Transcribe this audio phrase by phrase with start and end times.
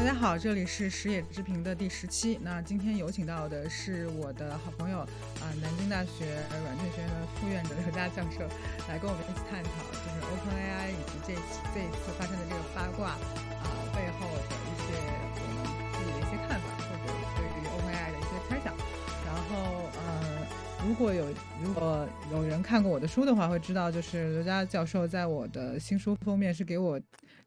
[0.00, 2.40] 大家好，这里是食野之平的第十期。
[2.42, 8.40] 那今天有请到的是我的好朋友啊，南京大学软件学院的副院长刘佳教授，
[8.88, 11.34] 来跟我们一起探讨，就是 OpenAI 以及这
[11.74, 14.96] 这一次发生的这个八卦啊背后的一些
[15.36, 18.72] 我们自己的一些看法，或者对于 OpenAI 的一些猜想。
[19.26, 20.46] 然后呃，
[20.88, 21.26] 如果有
[21.62, 26.98] 如果有人看过我的书的话，会知道就是刘佳教授在我的新书封面是给我。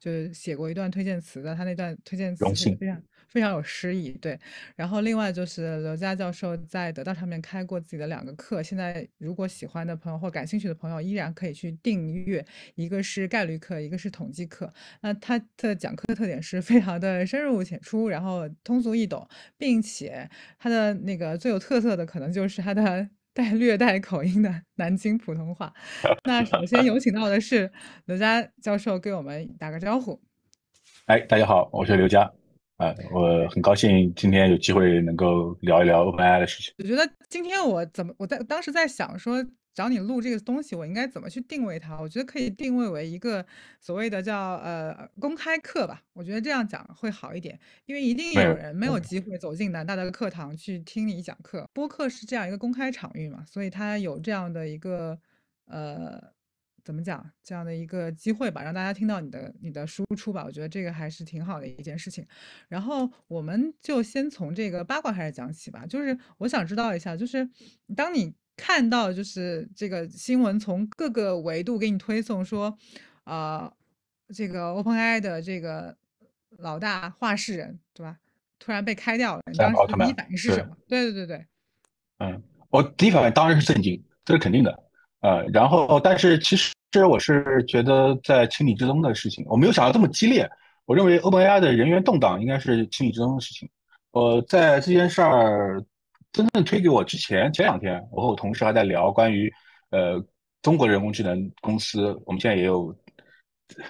[0.04, 2.44] 就是写过一段推荐词的，他那段推荐词
[2.78, 4.12] 非常非常有诗意。
[4.12, 4.38] 对，
[4.76, 12.46] 然后另外就是刘佳教授在得到上面开过自己的两个课，现在如果喜欢的朋友或感兴趣的朋友，依然可以去订阅。
[12.76, 14.74] 一个是概率课，一个是统计课。
[15.00, 19.26] 那他的讲课特点是非常的深入浅出，然后通俗易懂，
[19.58, 23.10] 并且他的那个最有特色的可能就是他的。
[23.34, 25.74] 带略带口音的南京普通话。
[26.26, 27.72] 那首先有请到的是
[28.06, 30.22] 刘佳教授，给我们打个招呼。
[31.06, 32.32] 哎，大家好，我是刘佳。
[32.78, 36.74] 啊，我很高兴今天有机会能够聊一聊 OpenAI 的事情。
[36.78, 39.44] 我觉得今天我怎么，我在当时在想说。
[39.74, 42.00] 找你录这个东西，我应该怎么去定位它？
[42.00, 43.44] 我觉得可以定位为一个
[43.82, 46.04] 所谓的叫呃公开课吧。
[46.14, 51.68] 我觉得这样讲会好一点，因为一定有人没有机会走进南大的课堂去听你讲课。
[51.74, 55.20] 播客是这样一个公开场域嘛，所以它有这样的一个
[55.66, 56.22] 呃
[56.84, 60.44] 怎么讲这样的一个机会吧，让大家听到你的你的输出吧。
[60.46, 62.24] 我觉得这个还是挺好的一件事情。
[62.68, 65.84] 然后我们就先从这个八卦开始讲起吧。
[65.88, 67.50] 就是我想知道一下，就是
[67.96, 68.36] 当你。
[68.56, 72.78] 看到就是这个新闻从各个维度给你推送说，
[73.24, 73.72] 啊，
[74.34, 75.96] 这个 OpenAI 的这个
[76.60, 78.18] 老大话事人，对吧？
[78.60, 80.78] 突然被开掉了，你当时第一反应是什么？
[80.88, 81.46] 对对对对。
[82.20, 84.84] 嗯，我第一反应当然是震惊，这是肯定的。
[85.22, 86.72] 呃，然后但是其实
[87.10, 90.50] 我是觉得在情理之中的事情，我没有想到这么激烈。
[90.86, 93.68] 我认为 OpenAI 的人员动荡应该是情理之中的事情。
[94.12, 95.84] 呃在这件事儿。
[96.34, 99.54] 真正推给我之前，前两天我和我同事还在聊关于，
[99.92, 100.22] 呃，
[100.64, 102.94] 中国人工智能公司，我们现在也有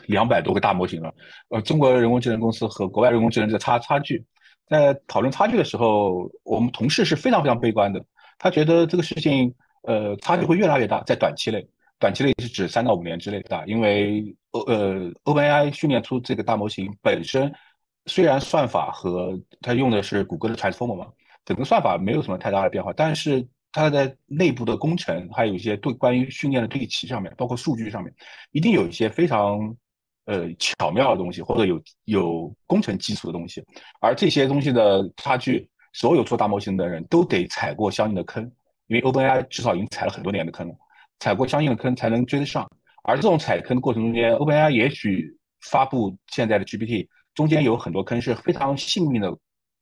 [0.07, 1.13] 两百多个大模型了。
[1.47, 4.23] 呃，中国人工智能公司和国外人工智能的差差距，
[4.67, 8.03] 在讨论差距的时候，我们同事是非常非常悲观的。
[8.37, 11.65] 他觉得这个事情，呃，差距会越来越大，在短期内，
[11.97, 17.49] 短期内是指三到五年之内的，因为呃，OpenAI 训练出这个大模型本身，
[18.07, 21.07] 虽然算法和它用的是谷歌的 Transformer 嘛。
[21.45, 28.13] 整个算法没有什么太大的变化，但是它在内部的工程，还有一些对关于训练的对齐上面，包括数据上面，
[28.51, 29.75] 一定有一些非常
[30.25, 33.63] 呃巧妙的东西，或者有有工程基础的东西。
[33.99, 38.43] 而这些东西的差距，所有做大模型的人都得踩过相应的坑，
[38.87, 40.75] 因为 OpenAI 至少已经踩了很多年的坑了，
[41.19, 42.69] 踩过相应的坑才能追得上。
[43.03, 49.35] 而这种踩坑的过程中间，OpenAI 也许发布现在的 GPT 中间有很多坑是非常幸运的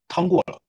[0.07, 0.59] 趟过了。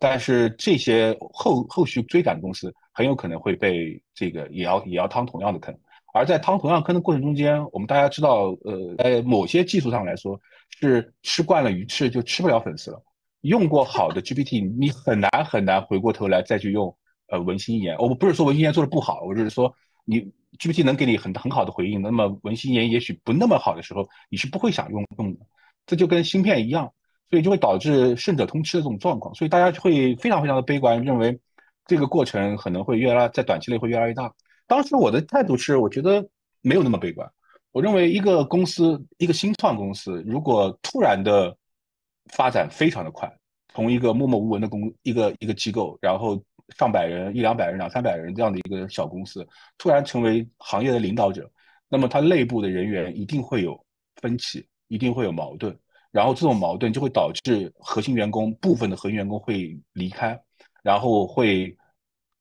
[0.00, 5.78] 但是这些后后续追赶的公司很有可能会被这个也要也要趟同样的坑，
[6.14, 10.40] 而在趟同样坑的过程中间，我们大家知道，呃，在某些技术上来说，
[10.70, 13.02] 是吃惯了鱼翅就吃不了粉丝了。
[13.42, 16.96] 用过好的 GPT，你很难很难回过头来再去用
[17.28, 17.94] 呃文心一言。
[17.98, 19.70] 我不是说文心一言做的不好，我就是说
[20.06, 20.20] 你
[20.58, 25.40] GPT 能给你很很好的回应，那么文心一言也许不那么好的时候，你是不会想用用的。
[25.86, 26.90] 这就跟芯片一样。
[27.30, 31.38] 所以就会导致胜者通吃的这种状况，所以大家会非常非常的悲观，认为
[31.86, 34.32] 这个过程可能会越来在短期内会越来越大。
[34.66, 36.28] 当时我的态度是，我觉得
[36.60, 37.30] 没有那么悲观。
[37.72, 41.56] 我认为一个公司，一个新创公司，如果突然的
[42.32, 43.32] 发展非常的快，
[43.72, 46.40] 从一个默默无闻的公一个一个机构，然后
[46.76, 49.46] 上百人、一两百人、两三百人这样的一个小公司，
[49.78, 51.48] 突然成为行业的领导者，
[51.88, 53.80] 那么它内部的人员一定会有
[54.16, 55.76] 分歧，一定会有矛盾。
[56.12, 60.36] 然后这种矛盾就会导致核心员工部分的核心员工会离开，
[60.82, 61.76] 然后会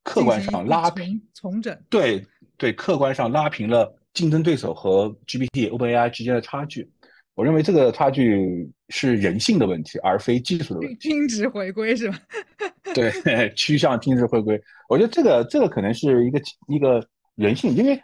[0.03, 2.25] 客观上拉平重整，对
[2.57, 6.89] 对，客观上拉平了竞争对手和 GPT OpenAI 之间的差距。
[7.35, 10.95] 我认为这个差距是人性的问题，而非技术的问题。
[10.95, 12.19] 均值回归是吧？
[12.95, 14.59] 对，趋向均值回归。
[14.89, 18.01] 我觉得这个这个可能是一个一个人性，因为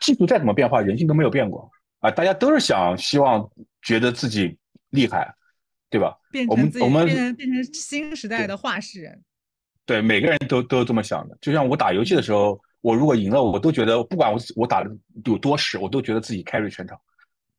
[0.00, 1.70] 技术再怎么变化，人性都没有变过
[2.00, 2.10] 啊！
[2.10, 3.48] 大家都是想希望
[3.80, 4.58] 觉得自己。
[4.94, 5.34] 厉害，
[5.90, 6.16] 对吧？
[6.48, 9.22] 我们我们变成变成新时代的话事人，
[9.84, 11.36] 对，每个人都都这么想的。
[11.40, 14.90] 就像我打游戏的时候，我如果赢了，我都觉得不管我我打的
[15.24, 16.98] 有多屎，我都觉得自己 carry 全场，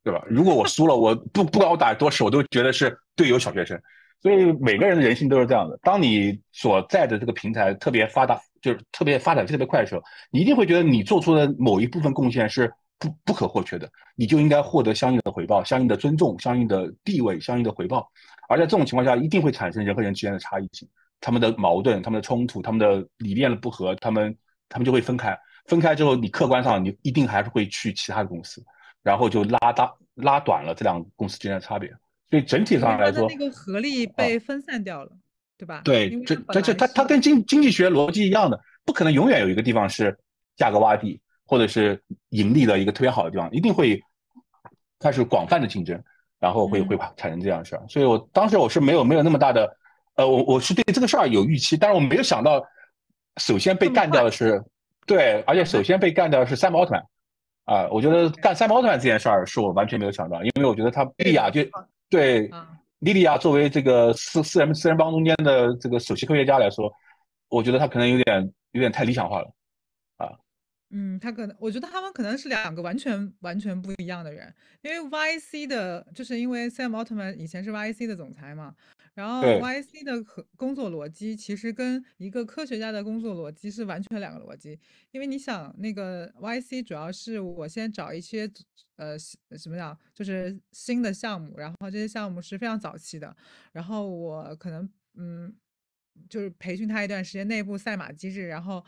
[0.03, 0.23] 对吧？
[0.27, 3.79] 如果我输了，我不不管我打多屎，我都觉得是队友小学生。
[4.21, 5.77] 所以每个人的人性都是这样的。
[5.83, 10.01] 当你所在的这个平台特别发达，就是特别发展特别快的时候，
[10.31, 18.09] 你一定会觉得你做出的某一部分贡献是不不可或缺的，你就应该获得相应的回报、相应的尊重、相应的地位、相应的回报。
[18.47, 20.87] 而在这种情况下，一定会产生人和人之间的差异性，
[21.19, 24.35] 他们的矛盾、他们的冲突、他们的理念的不合，他们
[24.69, 25.37] 他们就会分开。
[25.65, 28.63] 分开之后，你客观上你一定还是会去其他的公司，
[29.01, 31.89] 然后就拉大拉短了这两个公司之间的差别。
[32.29, 35.11] 所以整体上来说，那个合力被分散掉了，
[35.57, 35.81] 对吧？
[35.83, 40.15] 对，这这这它它跟经经济学逻辑一样的，不可能永远有一个地方是
[40.55, 44.01] 价格洼地或者是盈利的一个特别好的地方，一定会
[44.99, 46.01] 开始广泛的竞争，
[46.39, 47.83] 然后会会产生这样的事儿。
[47.87, 49.77] 所以我当时我是没有没有那么大的，
[50.15, 52.61] 呃，我我是对这个事儿有预期，但是我没有想到，
[53.37, 54.63] 首先被干掉的是。
[55.07, 57.05] 对，而且首先被干掉的是三毛奥特曼，
[57.65, 61.61] 啊，我觉得干三毛奥特曼这件事儿是我完全没有想到，因为我觉得他莉亚就
[62.09, 62.49] 对
[62.97, 66.91] 莉莉亚作为这个四四人四人帮中间的这个首席科学家来说，
[67.49, 69.51] 我觉得他可能有点有点太理想化了，啊，
[70.91, 78.75] 嗯，他可能我觉得他们可能是两个完全完全不一样的人，因为 YC 的就是因为 Sam Altman 以前是 YC 的总裁嘛。
[79.15, 80.21] 然后 YC 的
[80.57, 84.77] 工作逻辑其实跟一个科学家的工作逻辑是完全两个逻辑，
[85.11, 88.51] 因为你想那个 YC 主要是我先找一些
[88.97, 93.33] 呃什么样，就是新的项目，然后这些项目是非常早期的，
[93.71, 95.55] 然后我可能嗯
[96.29, 98.83] 就是培训他一段时间内部赛马机制，然后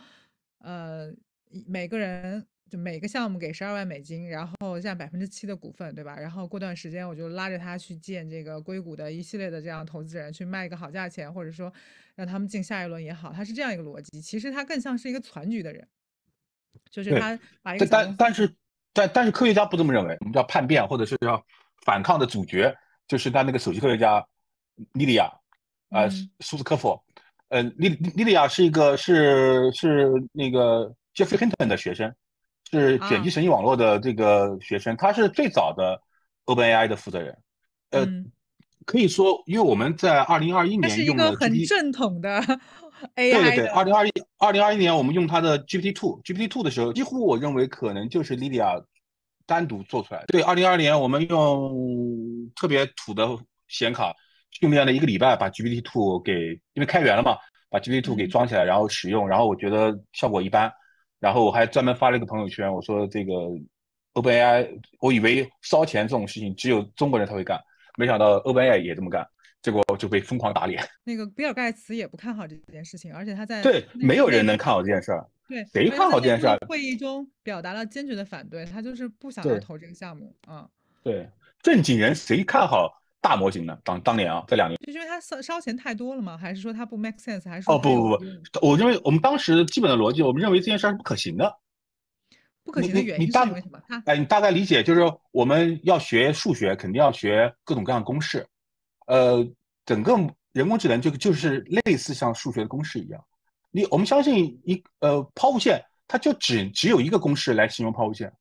[0.60, 1.10] 呃
[1.50, 2.46] 每个人。
[2.70, 6.18] 就每个项目给十二万美金，然后占百分之七的股份，对吧？
[6.20, 11.74] 然后过段时间我就拉着他去见这个硅谷的一系列的这样投资人，去卖一个好价钱，或者说
[12.16, 14.20] 让他们进下一轮也好，他是这样一个逻辑。
[14.20, 15.88] 其实他更像是一个攒局的人，
[16.92, 18.54] 就是他把一个但但是
[18.92, 21.42] 但但是科学家不这么认为，我们叫叛变或者是叫
[21.86, 22.76] 反抗的主角，
[23.08, 24.22] 就是他那个首席科学家
[24.92, 25.32] 莉莉亚
[25.88, 26.10] 啊，
[26.42, 27.02] 苏斯科夫，
[27.48, 32.14] 呃，莉莉莉亚是一个是是那个杰弗里·亨顿的学生。
[32.70, 36.02] 是卷积神经网络的这个学生，他是最早的
[36.46, 37.38] OpenAI 的负责人。
[37.92, 38.06] 呃，
[38.86, 42.42] 可以说，因为我们在二零二一年用的很正统的
[43.16, 43.32] AI。
[43.32, 48.84] 对对对，二零二一二零二一年我们用它的 GPT Two GPT Two 的时候，几乎我认为可能就是 Lydia
[49.46, 50.26] 单独做出来的。
[50.28, 53.26] 对，二零二二年我们用特别土的
[53.70, 54.14] 显卡
[54.52, 57.38] 训练了一个礼拜，把 GPT Two 给因为开源了嘛，
[57.70, 60.70] 把 GPT Two 给装起来，然后使用，然后我觉得效果一般。
[61.20, 63.34] 然后我还专门发了一个朋友圈，我说这个
[64.14, 67.60] OpenAI，我以为烧钱这种事情只有中国人才会干，
[67.98, 69.28] 没想到 OpenAI 也这么干，
[69.62, 70.84] 结果就被疯狂打脸。
[71.04, 76.58] 那个比尔盖茨也不看好这件事情，而且他在对没有人能看好这件事儿，对谁看好这件事儿？
[76.68, 80.68] 会议中表达了坚决的反对，他就是不想要投这个项目啊。
[81.04, 81.30] 对
[81.64, 83.02] 正经人谁看好？
[83.20, 83.78] 大模型的？
[83.84, 86.38] 当当年啊，这两年，就因为它烧烧钱太多了吗？
[86.38, 87.50] 还是说它不 make sense？
[87.50, 91.58] 还是哦不不不，我认为我们当时基本的逻辑，我们认为这件事儿是不可行的。
[92.64, 93.82] 不可行的原因是为什么？
[94.06, 98.46] 哎，你大概理解就是我们要学数学，肯定要学各种各样的公式。
[99.08, 99.46] 呃，
[99.86, 100.16] 整个
[100.54, 103.24] 人工智能就就是类似像数学的公式一样。
[103.72, 108.32] 你我们相信一呃抛物线，它就只只有一个公式来形容抛物线，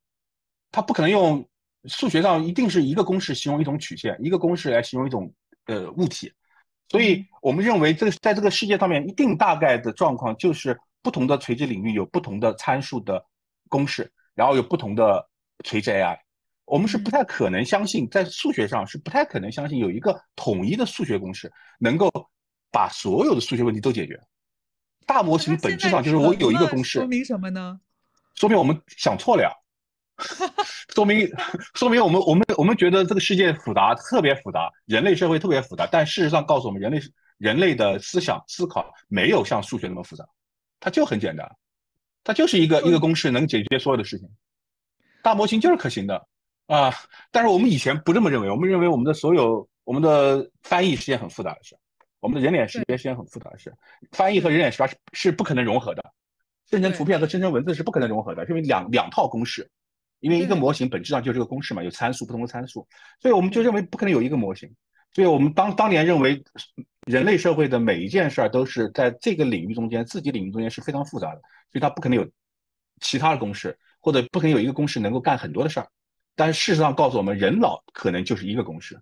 [0.70, 1.49] 它不可能用。
[1.84, 5.32] 数学上一定是一个公式形容一种曲线，一个公式来形容一种
[5.67, 6.32] 呃物体，
[6.88, 13.25] 所以我们认为这个在这个世界上面一定大概的状况就是不同的垂直领域有不同的参数的
[13.69, 15.28] 公式，然后有不同的
[15.64, 16.19] 垂直 AI。
[16.64, 22.10] 我们是不太可能相信，在数学上是不太可能相信有一个统一的数学公式能够
[22.72, 24.20] 把所有的数学问题都解决。
[25.06, 27.79] 大模型本质上就是我有一个公式，说明什么呢？
[28.34, 29.51] 说明我们想错了呀。
[30.94, 31.31] 说明
[31.75, 35.87] 说明我们我们我们觉得这个世界复杂，特别复杂，人类社会特别复杂。
[35.91, 37.01] 但事实上告诉我们，人类
[37.39, 40.25] 人类的思想思考没有像数学那么复杂，
[40.81, 41.56] 它就很简单，
[42.25, 44.29] 它就是一个一个公式能解决所有的事情。
[45.23, 46.27] 大模型就是可行的
[46.67, 46.94] 啊！
[47.31, 51.77] 但是我们以前不这么认为，我们认为我们的所有我们的翻译是件很复杂的事，
[52.20, 53.75] 我们的人脸识别是件很复杂的事，
[54.13, 56.13] 翻译和人脸识别是是不可能融合的，
[56.70, 59.69] 生成图片和生成文字是不可能融合的，因为两两套公式。
[60.20, 62.87] 因为一个模型本质上就是个公式嘛，有参数，不同的参数，
[63.20, 64.70] 所以我们就认为不可能有一个模型。
[65.13, 66.43] 所以我们当当年认为，
[67.06, 71.41] 人类社会的每一件事儿都是在这个领域中间，自己领域中间是非常复杂的，
[71.73, 72.29] 所以它不可能有
[73.01, 75.89] 其他的公式，或者不可能有一个公式能够干很多的事儿。
[76.35, 79.01] 但事实上告诉我们，人脑可能就是一个公式，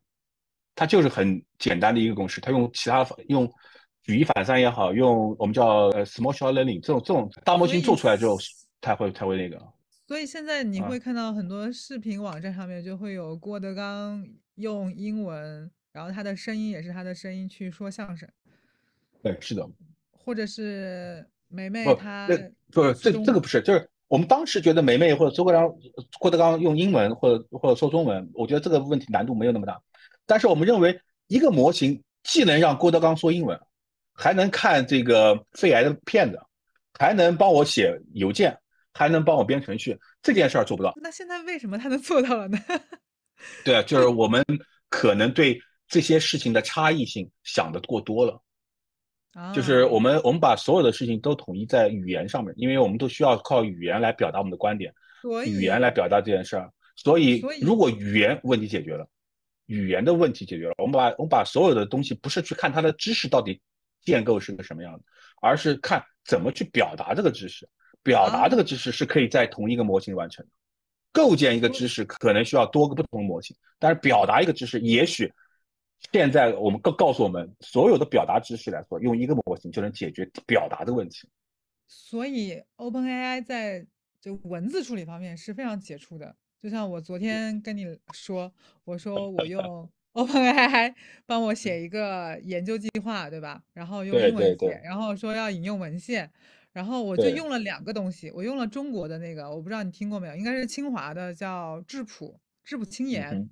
[0.76, 3.50] 它就是很简单的一个公式，它用其他用
[4.04, 8.37] 举一反三也好，用我们叫呃 small scale learning 这种这种大模型做出来之后，
[8.83, 9.61] 才会才会那个。
[10.06, 18.28] 所以现在你会看到很多视频网站上面就会有郭德纲用英文，然后他的声音也是他的声音去说相声。
[19.23, 19.66] 对，是的。
[20.11, 22.26] 或者是梅梅她
[22.70, 25.68] 不，这这个不是，就是我我们当时觉得梅梅或者周国刚、
[26.20, 29.82] 郭德纲用英文或者或者说中文，我觉得这个问题难度没有那么大。
[30.25, 30.96] 但是我们认为，
[31.26, 33.58] 一个模型既能让郭德纲说英文，
[34.12, 36.38] 还能看这个肺癌的片子，
[36.96, 38.56] 还能帮我写邮件，
[38.94, 40.94] 还能帮我编程序，这件事儿做不到。
[41.02, 42.58] 那现在为什么他能做到了呢？
[43.64, 44.42] 对啊，就是我们
[44.88, 48.40] 可能对这些事情的差异性想的过多了。
[49.52, 54.94] 就是我们我们把所有的事情都统一在语言上面，因为我们都需要靠语言来表达我们的观点，
[55.44, 56.70] 语言来表达这件事儿。
[56.94, 59.04] 所以如果语言问题解决了，
[59.66, 63.60] 语言的问题解决了，我们把我们把所有的东西不是去看它的知识到底
[64.02, 65.00] 建构是个什么样的，
[65.42, 67.68] 而是看怎么去表达这个知识。
[68.04, 70.52] 表达这个知识是可以在同一个模型完成的。
[71.11, 75.32] 构建一个知识可能需要多个不同的模型，但是表达一个知识也许。
[76.12, 81.28] 现在我们告告诉我们，所有的表达知识来说，用一个模型就能解决表达的问题。
[81.87, 83.87] 所以，OpenAI 在
[84.20, 86.34] 就文字处理方面是非常杰出的。
[86.61, 88.52] 就像我昨天跟你说，
[88.84, 90.94] 我说我 用 OpenAI
[91.25, 93.62] 帮我写一个研究计划，对吧？
[93.73, 96.30] 然后用英文写，然后说要引用文献，
[96.75, 103.49] 然后我就用了两个东西，我用了中国的那个，我不知道你听过没有，应该是清华的，叫质朴质朴轻言，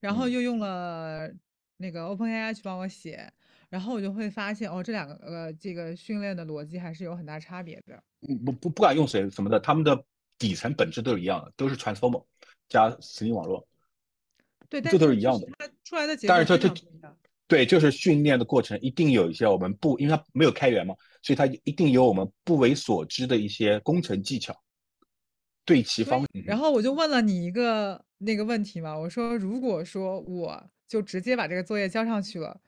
[0.00, 1.30] 然后又用了。
[1.76, 3.28] 那个 OpenAI 去帮我写，
[3.68, 8.00] 然后我就会发现哦，这两个呃，这个训练的逻辑还是有很大差别的。
[8.20, 10.04] 不不不管用谁什么的，他们的
[10.38, 12.24] 底层本质都是一样的，都是 Transformer
[12.68, 13.66] 加神经网络。
[14.68, 15.48] 对，这都是一样的。
[15.58, 17.14] 它出来的结果但是它它
[17.46, 24.54] 对，就是训练的过程一定有一些我们不，因为它没有开源嘛，所以它一定有我们不为所知的一些工程技巧。
[25.64, 26.24] 对齐方。
[26.44, 30.70] 然后我就问了你一个那个问题嘛，我说如果说我。
[30.86, 32.60] 就直接把这个作业交上去了，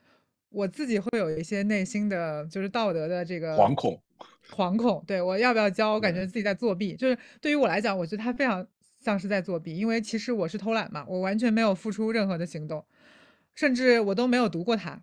[0.48, 4.02] 我自己会有一些内心的，就是道德的这个惶恐，
[4.50, 5.04] 惶恐。
[5.06, 5.92] 对我要不要交？
[5.92, 6.96] 我感觉自己在作弊。
[6.96, 8.66] 就是对于我来讲，我觉得他非常
[8.98, 12.84] 像是在作弊，因为其实我是偷懒嘛，我完全没有付出任何的行动，
[13.56, 15.02] 甚至我都没有读过它。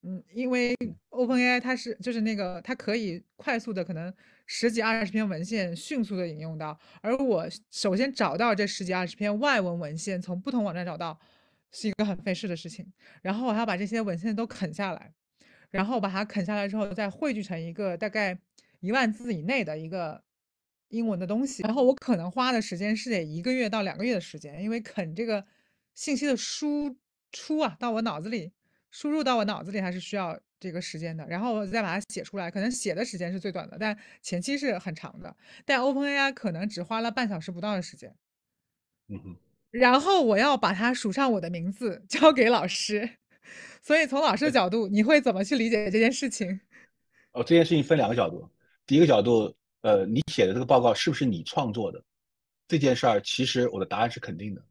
[0.00, 0.74] 嗯，因为
[1.10, 4.10] OpenAI 它是就是那个它可以快速的可能
[4.46, 11.20] 十几二十篇文献迅速的引用到，而我首先找到这十几二十篇外文文献，从不同网站找到。
[11.70, 12.90] 是一个很费事的事情，
[13.20, 15.12] 然后我还要把这些文献都啃下来，
[15.70, 18.38] 然后把它啃下来之后，再汇聚成一个大概
[18.80, 20.24] 一万字以内的一个
[20.88, 25.44] 英文的东西，然后我可能花的时间是得一个月到两个月的时间，因为啃这个
[25.94, 26.96] 信息的输
[27.32, 28.52] 出啊，到我脑子里
[28.90, 38.14] 输入到我脑子里还是需要这个时间的，然后我再把它写出来，可能写的时间是最短的，但前期是很长的，但 OpenAI 可能只花了半小时不到的时间。
[39.08, 39.36] 嗯哼。
[39.70, 43.16] 然后我要把它署上我的名字， 交给老师。
[43.82, 46.60] 所以从老师的角度，你会怎么去理解这件事情？
[47.32, 48.48] 哦，这件事情分两个角度。
[48.86, 52.02] 第一个角度，呃，你写的这个报告是不是你创作的？
[52.66, 54.62] 这件事儿，其实我的答案是肯定的。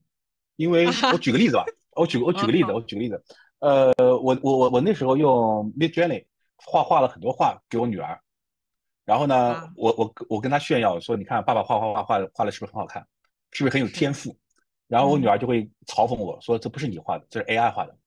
[0.55, 1.65] 因为我举个例子吧，
[1.97, 3.23] 我举我举个例子，我举个例子。
[3.59, 6.25] 呃，我我我我那时候用 Midjourney
[6.55, 8.19] 画画了很多画给我女儿，
[9.03, 13.05] 然后呢，我我我跟她炫耀说，你看爸爸画画画画画的是不是很好看？
[13.51, 14.35] 是不是很有天赋？
[14.87, 17.97] 然后我女儿就会嘲讽我说：“这不是你画的，这是 AI 画的。”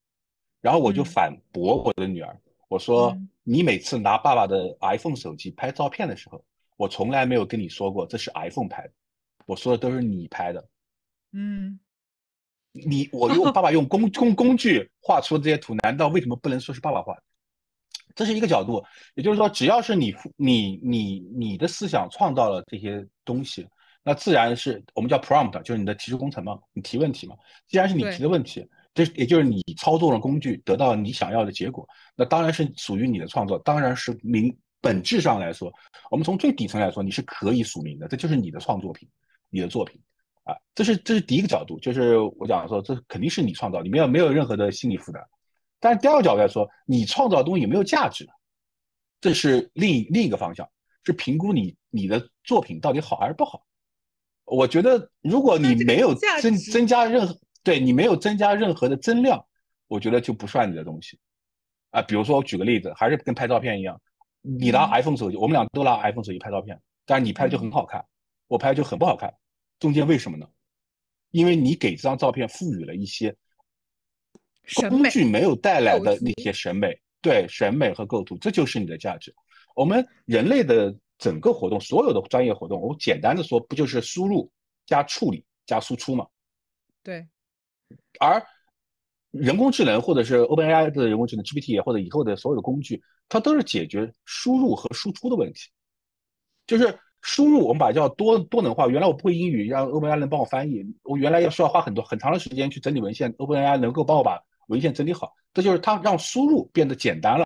[0.60, 6.44] 然后我就反驳我的女儿，我说：“你每次拿爸爸的 iPhone 手机拍照片的时候，
[6.76, 8.92] 我从来没有跟你说过这是 iPhone 拍的，
[9.46, 10.68] 我说的都是你拍的。”
[11.32, 11.80] 嗯，
[12.72, 17.22] 你我用爸爸用工工工具画出这些图，难道为什么不能说是爸爸画的？
[18.14, 18.84] 这是一个角度，
[19.14, 23.66] 也就是说，只要是你你你你的思想创造了这些东西。
[24.02, 27.36] 那自然是我们叫 prompt，就是你的提出工程嘛，你提问题嘛。
[27.68, 31.86] 既然是你提的问题，这也就是你操作了工具得到你想要的结果，
[32.16, 35.70] 那当然是属于你的创作，当然是名本质上来说，
[36.10, 39.06] 我们从最底层来说，你是可以署名的，这就是你的创作品，
[39.50, 40.00] 你的作品
[40.50, 45.22] 啊，这是这是第一个角度，就是我讲说这肯定是你创造，你没有没有任何的心理负担。
[45.78, 48.28] 但是第二个角度来说，你创造的东西有没有价值，
[49.20, 50.68] 这是另另一个方向，
[51.04, 53.64] 是评估你你的作品到底好还是不好。
[54.44, 59.46] 我觉得，如果你没有增增加任何，对你没有增加任何的增量，
[59.86, 61.18] 我觉得就不算你的东西，
[61.90, 64.00] 啊，比如说我举个例子，还是跟拍照片一样，
[64.40, 68.04] 你拿 iPhone 手机，我们俩都拿 iPhone 手机拍照片，但是你拍就很好看，
[68.48, 69.32] 我拍就很不好看，
[69.80, 70.48] 中间为什么呢？
[71.32, 73.34] 因为你给这张照片赋予了一些
[74.88, 79.34] 工具没有带来的那些审美，对审美和构图，这就是你的价值。
[79.74, 80.96] 我们人类的。
[81.20, 84.50] 整个活动，所有的专业活动，我简单的说，不就是输入
[84.86, 86.26] 加处理加输出吗？
[87.02, 87.28] 对。
[88.18, 88.42] 而
[89.30, 95.68] 人工智能或者是 OpenAI 的人工智能 GPT 或者以后的所有的工具，它都是解决输入和输出的问题。
[96.66, 98.86] 就是输入我们把它叫多多能化。
[98.88, 100.84] 原来我不会英语，让 OpenAI 能帮我翻译。
[101.02, 105.32] 我原来要需要花很多很长的时间去整理文献，OpenAI 能够帮我把文献整理好。
[105.52, 107.44] 这就是它让输入变得简单了，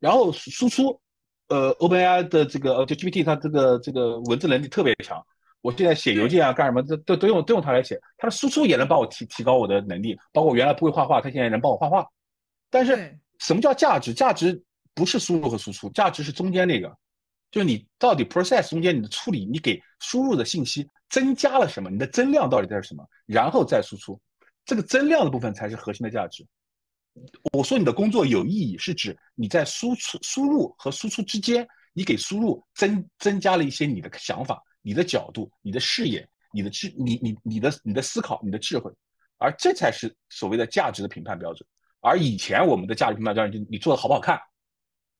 [0.00, 1.00] 然后输出，
[1.48, 5.24] 呃，OpenAI 的这个就 GPT 它这个这个文字能力特别强。
[5.60, 12.06] 我现在写邮件啊，干什么都都都用都用它来写，它的输出也能帮我提提高我的能力，包括我原来不会画画，它现在能帮我画画。
[12.68, 14.12] 但是什么叫价值？
[14.12, 14.62] 价值
[14.92, 16.94] 不是输入和输出，价值是中间那个，
[17.54, 21.88] 就是你到底 process 中间你的处理，你给输入的信息增加了什么？
[21.88, 23.08] 你的增量到底在什么？
[23.26, 24.20] 然后再输出，
[24.64, 26.44] 这个增量的部分才是核心的价值。
[27.52, 34.60] 我说你的工作有意义，是指你在输出输入和输出之间，你给输入增增加了一些你的想法。
[34.82, 38.90] 你的角度、你的视野、你的智、你你你的你的思考、你的智慧，
[39.38, 41.64] 而这才是所谓的价值的评判标准。
[42.00, 44.40] 而以前我们的价值评判标准就你做的好不好看，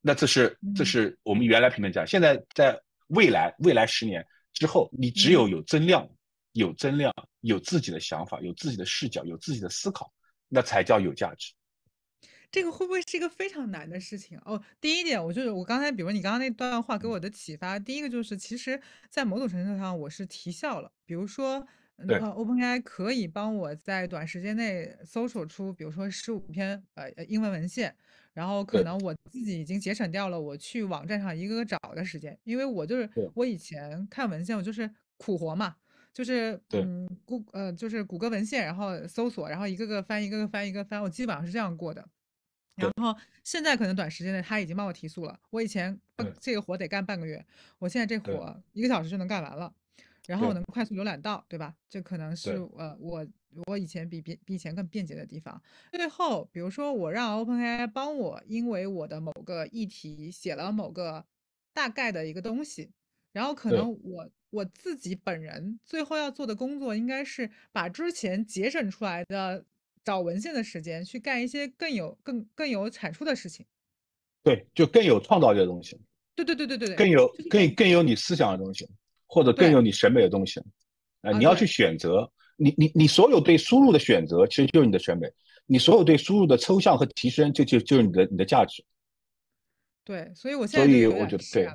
[0.06, 2.04] 那这是这是我们原来评论价。
[2.04, 6.06] 现在在未来未来十年之后，你只有有增量、
[6.52, 10.12] 有增量、有自己的想法、有自己的视角、有自己的思考，
[10.46, 11.54] 那才叫有价值。
[12.50, 14.62] 这个会不会是一个非常难的事情哦？
[14.78, 20.92] 第一点，我就是我刚才，比如你刚刚那段话给我的启发，第一个就是，其实，在某种程度上，我是提效了。
[21.06, 27.96] 比如说，那，OpenAI 可以帮我在短时间内搜索出，比如说十五篇呃英文文献，
[28.34, 35.76] 然后可能我自己已经节省掉了我去网站上一个个找的时间，因为我就是我以前看文献，我就是苦活嘛，
[36.12, 42.06] 就是嗯，谷呃就是谷歌文献，然后搜索，然后一个个翻，一个个翻，一个翻，我基本上是这样过的。
[42.76, 45.38] 然后现在可能短时间内他已经帮我提速了。
[45.50, 45.96] 我以前
[46.40, 47.46] 这个活得干半个月，
[47.78, 49.72] 我现在这活一个小时就能干完了，
[50.26, 51.74] 然后我能快速浏览到，对吧？
[51.88, 53.26] 这可能是呃我
[53.66, 55.60] 我以前比比比以前更便捷的地方。
[55.92, 61.24] 最后，比如说我让 OpenAI 帮我，因为我的某个议题写了某个
[61.72, 62.90] 大概的一个东西，
[63.32, 69.64] 然后可能我我自己本人最后要做的工作应该是把之前节省出来的。
[70.04, 73.64] 找文献的时间去干一些更有更更有产出的事情，
[74.42, 75.98] 对，就更有创造力的东西。
[76.36, 78.86] 对对对对对对，更有更更有你思想的东西，
[79.34, 80.60] 或者更有你审美的东西。
[81.22, 85.26] 啊，你要去选择，你你你所有对输入的选择，其实就是你的审美；
[85.66, 88.84] 你所有对输入的抽象和提升，就就就是你的你的价值。
[90.04, 91.66] 对，所以我现在所以我觉得对，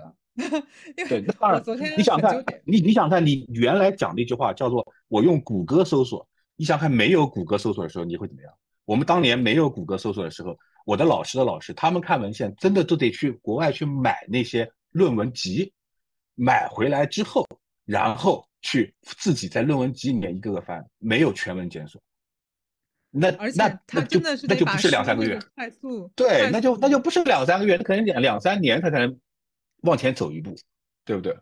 [1.10, 1.62] 对，那当然，
[1.98, 6.26] 你想看，你你想看，你原来讲的一句话叫做“我用谷歌搜索”。
[6.56, 8.54] 你想看没有谷歌搜索的时候你会怎么样？
[8.86, 15.72] 我们当年没有谷歌搜索的时候，我的老师的老师他们看文献真的都得去国外去买那些论文集，
[16.40, 17.46] 买回来之后，
[17.86, 22.02] 然后去自己在论文集里面一个个翻，没有全文检索。
[23.12, 29.20] 那那那就那就不是两三个月，快速对，那就那就不是两三个月，那可能两两三年他才能
[29.82, 30.56] 往前走一步，
[31.04, 31.36] 对不对？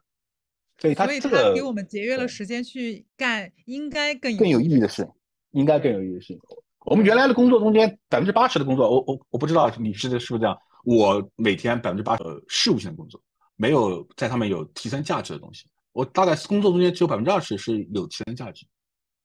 [0.80, 5.08] 所以，他这个给我们节约了时间去干应该更更有意义的事，
[5.52, 6.40] 应该更有意义的事。
[6.86, 10.58] 我们原来的工作中间，百分之八十的工作，我我我不知道你是是不是这样。
[10.86, 13.22] 我每天百分之八十事务性的工作，
[13.58, 15.66] 没有在上面有提升价值的东西。
[15.92, 18.66] 我大概工作中间只有百分之二十是有提升价值，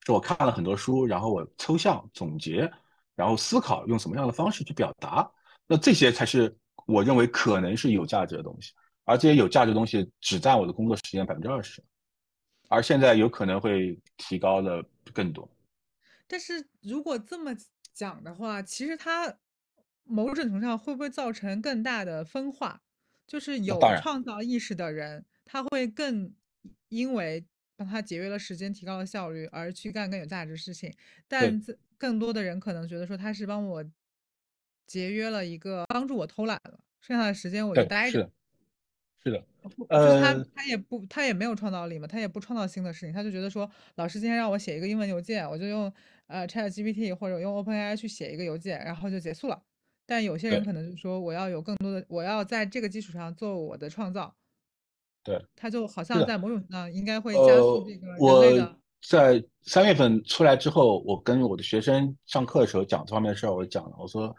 [0.05, 2.69] 是我看了很多书，然后我抽象总结，
[3.15, 5.31] 然后思考用什么样的方式去表达。
[5.69, 8.73] 那这些才是我认为可能是有价值的东西。
[9.05, 11.83] 而这些有价值的东西只占我的工作时间百分之二十，
[12.69, 15.49] 而现在有可能会提高的更多。
[16.27, 17.55] 但是如果这么
[17.93, 19.37] 讲的话，其实它
[20.05, 22.81] 某种程度上会不会造成更大的分化？
[23.27, 26.33] 就是有创造意识的人，他会更
[26.89, 27.45] 因为
[27.77, 30.93] 帮他节约了时间、提高了效率而去干更有价值的事情。
[31.27, 31.61] 但
[31.99, 33.85] 更多的人可能觉得说他是帮我
[34.87, 38.31] 节约了一个帮助我偷懒了，剩下的时间我就待着。
[39.25, 39.47] 是的，
[39.89, 45.93] 呃，他他也不他也没有创造力嘛，他也不创造新的事情，他就觉得说，老师今天让我写一个英文邮件，我就用
[46.27, 49.63] 呃 Chat GPT 或者用 OpenAI 去写一个邮件，然后就结束了。
[50.07, 54.35] 但有些人可能就说，我要有更多的，我要在这个基础上做我的创造。
[55.23, 58.79] 对，他就好像在某种上应该会加速这个人类的。
[59.09, 64.35] 在三月份出来之后，我跟我的学生上课的时候讲这方面的事儿，我讲了，我说，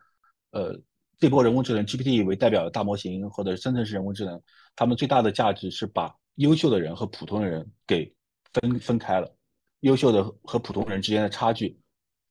[0.51, 0.79] 呃。
[1.19, 4.41] 这波人工智能 GPT 为代表的大模型或者生成式人工智能，
[4.75, 8.13] 他们最大的价值是把优秀的人和普通的人给
[8.51, 9.35] 分分开了，
[9.81, 11.79] 优秀的和普通人之间的差距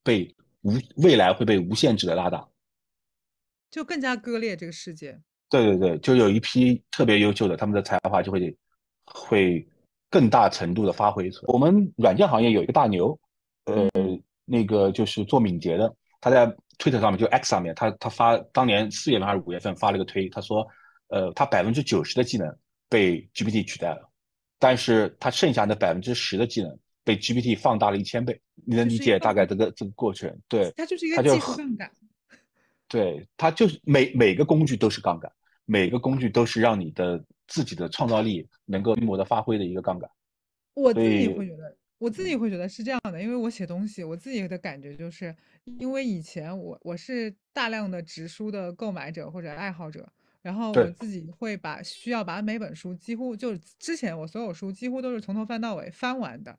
[0.02, 2.46] 被无未来会被无限制的拉大，
[3.72, 5.20] 就更加割裂这个世界。
[5.50, 8.56] 对对对，就有一批特别优秀的，他们的才华就会
[9.04, 9.66] 会
[10.08, 11.52] 更大程度的发挥出来。
[11.52, 13.18] 我们软件行业有一个大牛，
[13.64, 13.90] 呃，
[14.44, 16.54] 那个就是做敏捷的，他在。
[16.78, 20.66] Twitter 上面就 X 上面，他他发当年四月份还是五月份发了个推，他说，
[21.08, 22.52] 呃，他百分之九十的技能
[22.88, 24.10] 被 GPT 取代了，
[24.58, 28.40] 但是他剩下的百分之十的技能被 GPT 放大了一千倍。
[28.66, 30.34] 你能理解大概这个这个过程？
[30.48, 31.88] 对，它就是一个技术杠杆。
[32.92, 35.32] 对，它就是每每个工具都是杠杆，
[35.64, 40.10] 每个工具都是让你的自己的创造力能够规模的发挥的一个杠杆。
[40.74, 45.34] 我自己会觉得，我自己会觉得是这样的，因为我写东西，我自己的感觉就是，
[45.78, 50.06] 因为以前我我是大量的直书的购买者或者爱好者，
[50.42, 56.58] 然后我自己会把需要把每本书几乎就之前我所有书几乎都是从头翻到尾翻完的，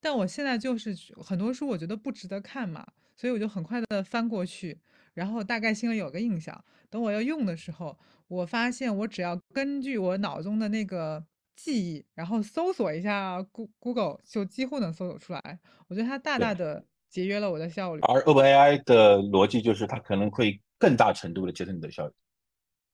[0.00, 2.84] 但我现在就是很多书我觉得不值得看嘛，
[3.16, 4.76] 所以我就很快的翻过去。
[5.20, 7.94] 然后大概心里有个印象，等我要用的时候，
[8.26, 11.22] 我发现我只要根据我脑中的那个
[11.54, 13.42] 记忆，然后搜索一下
[13.78, 15.58] Google，就几乎能搜索出来。
[15.88, 18.00] 我觉得它大大的节约了我的效率。
[18.00, 22.14] 而 OpenAI 的逻辑就是它可能会更大程度的节省你的效率。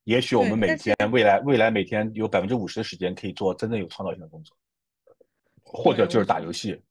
[0.02, 4.56] 也许我们每天未来未来每天有百分之五十的时间可以做真正有创造性的工作，
[5.62, 6.82] 或者就是打游戏，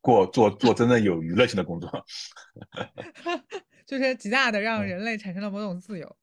[0.00, 1.90] 过做做真正有娱乐性的工作。
[3.88, 6.16] 就是极大的让人类产生了某种自由，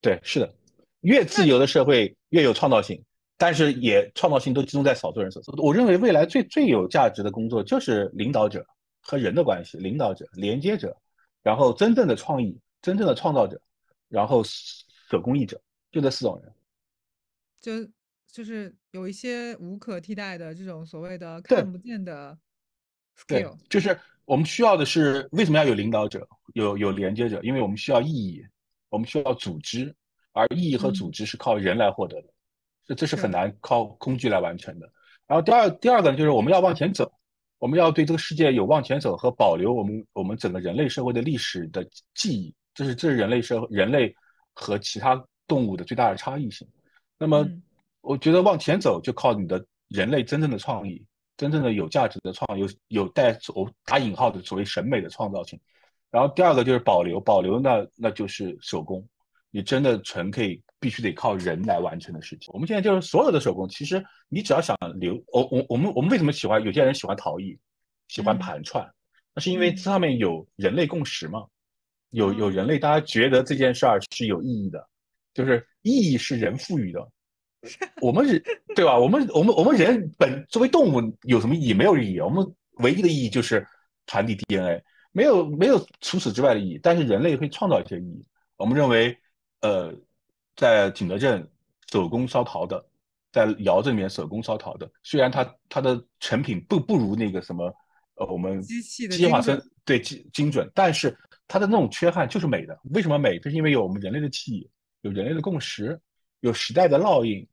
[0.00, 0.54] 对，是的，
[1.00, 3.04] 越自由的社会越有创造性，
[3.36, 5.54] 但是也创造性都集中在少数人手中。
[5.56, 8.64] 我认为未来最最有价值的工作就是领导者
[9.00, 10.96] 和人的关系，领导者、连接者，
[11.42, 13.60] 然后真正的创意、真正的创造者，
[14.08, 16.54] 然后手工艺者，就这四种人。
[17.60, 17.90] 就
[18.30, 22.38] 就是有一些无可替代的这种所谓的看不见的
[23.18, 23.98] skill，就是。
[24.26, 27.40] 我们需要的是为什么要有领导者、有有连接者？
[27.42, 28.42] 因为我们需要意义，
[28.88, 29.94] 我们需要组织，
[30.32, 32.28] 而意义和组织是靠人来获得的，
[32.86, 34.90] 这这是很难靠工具来完成的。
[35.26, 37.12] 然后第二第二个呢，就是我们要往前走，
[37.58, 44.14] 我们要对这个世界有往前走和保留我们我们整个人类社会的历史的记忆，这是这是人类社人类
[44.54, 46.66] 和其他动物的最大的差异性。
[47.18, 47.46] 那么
[48.00, 51.04] 我觉得往前走就靠你的人类真正的创意。
[51.36, 55.58] 真正的有价值的创有有带所打引号的所谓审美的创造性，
[56.10, 59.04] 然后第二个就是保留保留那那就是手工，
[59.50, 62.52] 你真的纯可以必须得靠人来完成的事情。
[62.54, 67.58] 我们现在就是所有的手工，其实你只要想留，我我我们我们为什么喜欢有些人喜欢陶艺，
[68.06, 68.88] 喜欢盘串，
[69.34, 71.44] 那是因为这上面有人类共识嘛，
[72.10, 74.88] 有有人类大家觉得这件事儿是有意义的，
[75.32, 77.10] 就是意义是人赋予的。
[78.00, 78.42] 我们人
[78.74, 78.98] 对吧？
[78.98, 81.74] 我们我们我们人本作为动物有什么意义？
[81.74, 82.20] 没有意义。
[82.20, 82.46] 我们
[82.78, 83.66] 唯一的意义就是
[84.06, 86.80] 传递 DNA，没有没有除此之外的意义。
[86.82, 88.24] 但是人类会创造一些意义。
[88.56, 89.16] 我们认为，
[89.60, 89.94] 呃，
[90.56, 91.48] 在景德镇
[91.90, 92.84] 手工烧陶的，
[93.32, 97.72] 在窑这里面手工烧陶的，虽然它它的成品不不如那个什么
[98.16, 101.16] 呃我们机器的机械化生对精精准，但是
[101.48, 102.78] 它的那种缺憾就是美的。
[102.92, 103.38] 为什么美？
[103.38, 105.98] 就是因为有我们人类的记忆，有人类的共识，
[106.40, 107.46] 有时代的烙印。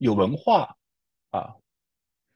[0.00, 0.76] 有文化
[1.30, 1.54] 啊，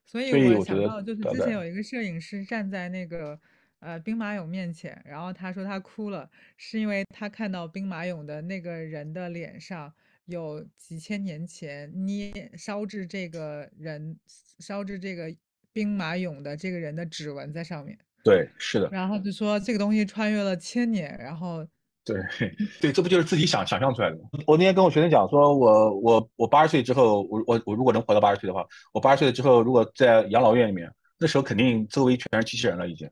[0.05, 3.41] 所以我想到就是之前有一个摄影师站在那个
[3.79, 9.91] 呃兵马俑面前，然后他说他哭了，是因为他看到兵马俑的那个人的脸上
[10.27, 14.19] 有几千年前捏烧制这个人
[14.59, 15.35] 烧制这个
[15.73, 17.99] 兵马俑的这个人的指纹在上面。
[18.23, 18.91] 对，是的。
[18.93, 21.67] 然后就说这个东西穿越了千年，然后。
[22.05, 22.17] 对
[22.81, 24.23] 对，这不就是自己想想象出来的吗？
[24.47, 28.63] 我那天跟我学生讲，说我我我八十岁之后，我我我如果能活到八十岁的话，
[28.93, 33.11] 我八十岁了之后，如果在养老院里面，那时候肯定周围全是机器人了，已经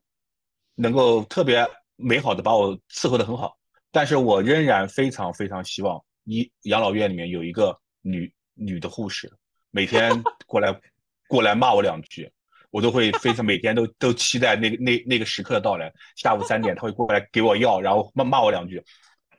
[0.74, 3.56] 能够特别美好的把我伺候的很好。
[3.90, 9.32] 但是我仍然非常非常希望，一养老院里面有一个女女的护士，
[9.70, 10.78] 每天过来
[11.28, 12.30] 过来骂我两句。
[12.72, 15.92] 我都会非常每天都都期待那个那那个时刻的到来。
[16.16, 18.82] 下午三点他会过来给我药，然后骂骂我两句。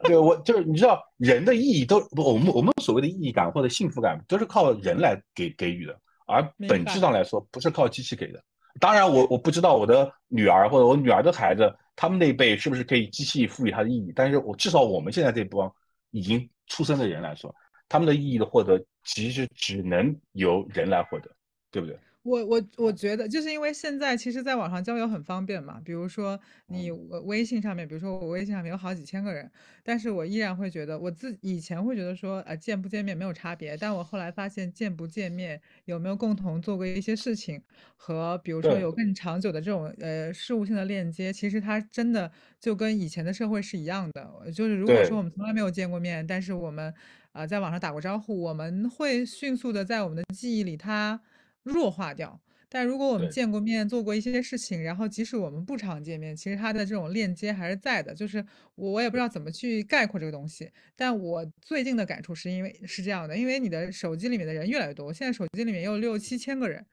[0.03, 8.41] 对我就是你知道人的意义都不我们我们所谓的意义感或者幸福感都是靠人来给给予的，而本质上来说不是靠机器给的。
[8.79, 15.71] 当然我我不知道我的女儿或者我女儿的孩子他们那一辈是不是可以机器赋予它的意义，但是我至少我们现在这帮
[16.11, 17.53] 已经出生的人来说，
[17.87, 21.29] 他们的意义的获得其实只能由人来获得，
[21.71, 21.97] 对不对？
[22.23, 25.81] 我我我觉得，就是因为现在其实，在网上交友很方便嘛。
[25.83, 26.89] 比如说，你
[27.25, 29.51] 微信上面，比如说我微信上面有好几千个人，
[29.83, 33.75] 但是我依然会觉得，我自以前会觉得说，呃，见不见面没有差别。
[33.75, 37.61] 但我后来发现，见不见面，有没有共同做过一些事情，
[37.97, 44.49] 和比如说有更长久的这种呃事物性的链接，其实它真的就跟以前的社会是一样的。
[44.55, 46.93] 就是如果说我们从来没有见过面，但是我们
[47.33, 51.19] 啊在网上打过招呼，我们会迅速的在我们的记忆里它。
[51.63, 58.13] 弱化掉，但如果我们，见过面，做过一些事情，然后即使我们不常见面，其实它的这种链接还是在的。
[58.13, 58.43] 就是
[58.75, 66.85] 我我也不知道怎么去概括这个东西，但我最近的感触是因为是这样的，因为你的手机里面的人越来越多，我现在手机里面有六七千个人，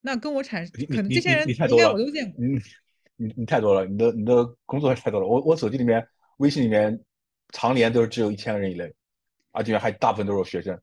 [0.00, 2.44] 那跟我产你你可能这些人应该我都见过。
[2.44, 2.60] 你
[3.16, 5.26] 你你太多了，你的你的工作太多了。
[5.26, 6.98] 我我手机里面、微信里面
[7.50, 8.92] 常年都是只有一千个人以内，
[9.52, 10.78] 而且还大部分都是学生。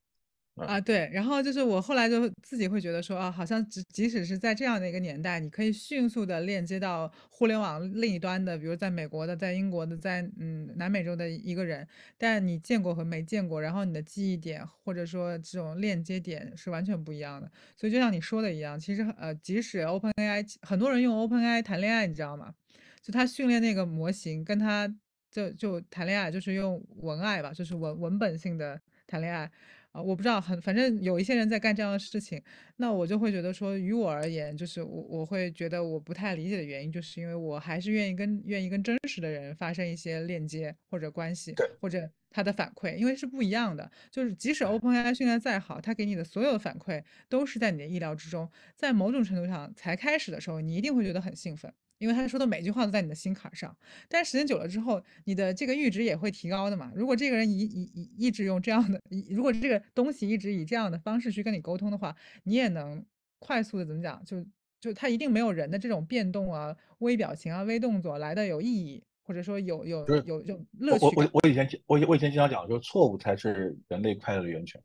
[0.56, 11.88] 啊，对，然后就是我后来就自己会觉得说，啊，好像即即使是在这样的一个年代，你可以迅速的链接到互联网另一端的，比如在美国的、在英国的、在嗯南美洲的一个人，
[12.20, 17.52] 但你见过和没见过，然后你的记忆点或者说这种链接点是完全不一样的。
[17.76, 22.54] 所以就像你说的一样，其实呃，即使 OpenAI 很多人用 OpenAI 谈恋爱，你知道吗？
[23.02, 24.88] 就他训练那个模型，跟他
[25.32, 29.52] 就就谈恋爱，就是用文爱吧，就是文文本性的谈恋爱。
[29.94, 32.42] 啊，我不知道，很反正有一些人在干这样的事情，
[32.78, 43.90] 那我就会觉得说，于我而言，就是我我会觉得我不太理解的原因，就是因为我还是愿意跟愿意跟真实的人发生一些链接或者关系，或者他的反馈，因为是不一样的。
[44.10, 51.72] 就是即使 OpenAI 训练再好，他给你的所有的反馈都是在你的意料之中，在某种程度上才开始的时候，你一定会觉得很兴奋，
[52.04, 53.74] 因为他说的每句话都在你的心坎儿上。
[54.10, 56.92] 但时间久了之后，你的这个阈值也会提高的嘛。
[56.94, 62.14] 如果这个人一一一一直用这样的，如果这个东西一直以这样的方式去跟你沟通的话，
[62.44, 63.02] 你也能
[63.40, 64.22] 快速的怎么讲？
[64.26, 64.46] 就
[64.82, 71.14] 就他一定没有人的这种变动啊、微表情啊、微动作来的有意义，或者说有有有有乐趣我。
[71.16, 74.82] 我我以前我我以前经常讲，说错误才是人类快乐的源泉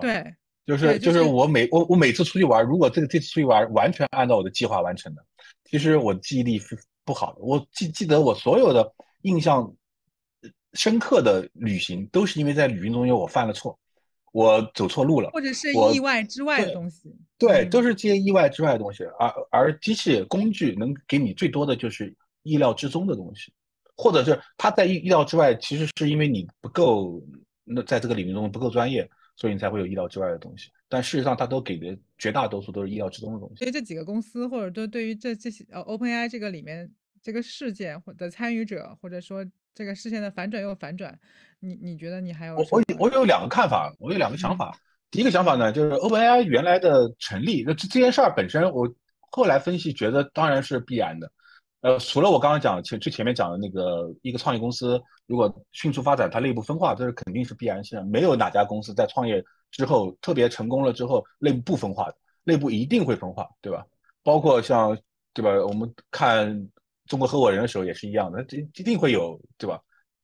[0.00, 0.34] 对，
[0.66, 5.24] 就是就是我每我我每次出去玩，如果这个这次出去玩完全按照我的计划完成的，
[5.64, 7.40] 其实我记忆力是不好的。
[7.40, 9.74] 我记记得我所有的印象
[10.72, 13.78] 深刻的旅行，都是因为在旅行中间我犯了错，
[14.32, 17.14] 我走错路了，或者是意外之外的东西。
[17.36, 19.04] 对，都嗯，是这些意外之外的东西。
[19.18, 23.52] 而而机器工具能给你最多的就是意料之中的东西，
[23.96, 27.20] 或者是它在意意料之外，其实是因为你不够，
[27.64, 30.70] 那在这个领域中不够专业，所以你才会有意料之外的东西。
[30.88, 33.56] 但事实上，它都给的绝大多数都是意料之中的东西。
[33.56, 36.90] 所以这几个公司，或者都对于这这些呃 OpenAI 这个里面
[37.22, 39.44] 这个事件或的参与者，或者说
[39.74, 41.18] 这个事件的反转又反转，
[41.58, 42.82] 你你觉得你还有我我？
[42.98, 44.78] 我有两个看法，我有两个想嗯法。
[45.10, 48.92] 第一个想法呢，就是 OpenAI 原来的成立，那这这件事儿本身，我
[49.30, 51.30] 后来分析觉得当然是必然的。
[51.84, 58.04] 呃，除了我刚刚讲前最前面讲的那个一个创业公司如果迅速发展，它内部分化，这是肯定是必然性的。
[58.06, 63.84] 没有哪家公司在创业之后特别成功了之后，内部不分化的，内部一定会分化，对吧？
[64.22, 64.98] 包括像
[65.34, 66.70] 对吧，我们看
[67.04, 69.78] 中国合伙人的时候也是一样的，这一定会有对吧？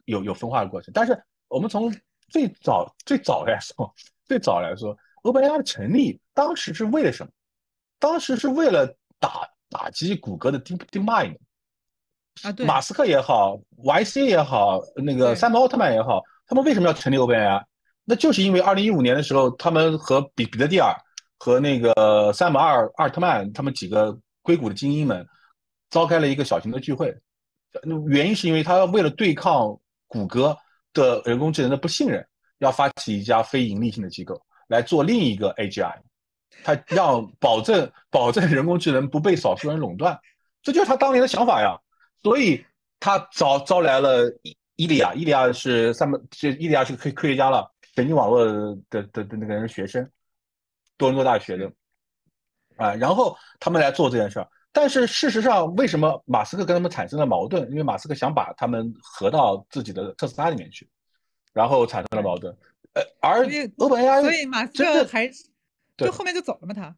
[0.07, 0.91] 有有分化的过程。
[0.95, 1.95] 但是我们从
[2.31, 3.95] 最早最早来说，
[4.25, 7.31] 最早来说，OpenAI 的成立当时是为了什么？
[7.99, 8.87] 当时是为了
[9.19, 11.37] 打打击谷歌的 Deep DeepMind。
[12.43, 17.63] 啊，对马斯克也好，YC 也好，那个对山姆奥特曼也好，他们为什么要成立 OpenAI？
[18.05, 20.97] 那就是因为二零一五年的时候，他们和比彼得蒂尔
[21.39, 25.25] 和那个山姆阿尔阿尔特曼他们几个硅谷的精英们
[25.91, 27.15] 召开了一个小型的聚会，
[28.09, 30.57] 原因是因为他为了对抗谷歌
[30.93, 32.27] 的人工智能的不信任，
[32.59, 35.95] 要发起一家非盈利性的机构来做另一个 AGI，
[36.65, 40.19] 他让保证保证人工智能不被少数人垄断，
[40.63, 41.79] 这就是他当年的想法呀。
[42.23, 42.65] 所以
[42.99, 48.45] 他招招来了伊伊利亚，伊利亚是三门，是伊利亚是科科学家了，神经网络
[48.91, 50.09] 的的的那个人学生，
[50.97, 51.71] 多伦多大学的
[52.77, 54.49] 啊，然后他们来做这件事儿。
[54.73, 57.69] 但是事实上，为什么马斯克跟他们产生了矛盾？
[57.71, 60.89] 因为马斯克想把他们合到自己的特斯拉里面去，
[61.53, 62.57] 然后产生了矛盾。
[62.95, 65.29] 呃，而所以 OpenAI 所以马斯克还
[65.97, 66.97] 对就后面就走了嘛，他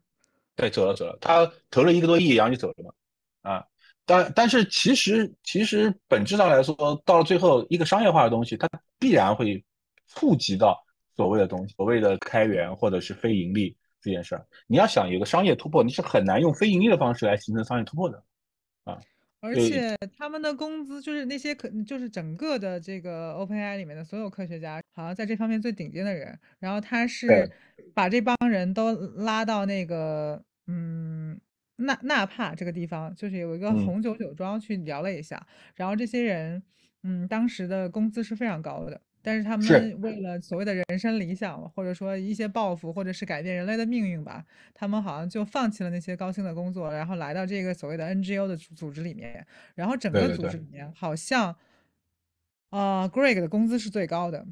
[0.55, 2.93] 对走了走了，他投了一个多亿，然后就走了嘛。
[3.41, 3.65] 啊，
[4.05, 8.67] 但但是其实其实本质上来说，到了最后，一个商业化的东西，它
[8.99, 9.63] 必然会
[10.07, 10.77] 触及到
[11.15, 14.45] 所谓的东西，所谓的开源或者是非盈利这件事儿。
[14.67, 18.23] 你要想有个商业突破，你是很难用非盈利的方式来形成商业突破的
[18.83, 18.99] 啊。
[19.39, 26.39] 而且他们的工资就是那些可就是整个的这个 OpenAI 里面的所有科学家，好像在这方面最顶尖的人。
[26.59, 27.51] 然后他是，
[27.93, 31.37] 把这帮人都拉到那个嗯
[31.77, 35.45] 纳纳帕这个地方，就是有一个嗯，红酒酒庄去聊了一下。
[35.75, 36.61] 然后这些人
[37.03, 51.55] 嗯当时的工资是非常高的，但是他是们为了所谓的人生理想，或者说一些抱负，或者是改变人类的命运吧，他们好像就放弃了那些高薪的工作，然后来到这个所谓的 NGO 的组组织里面，然后整个对对对，组织里面好像，
[52.69, 54.45] 呃，Greg 的工资是最高的，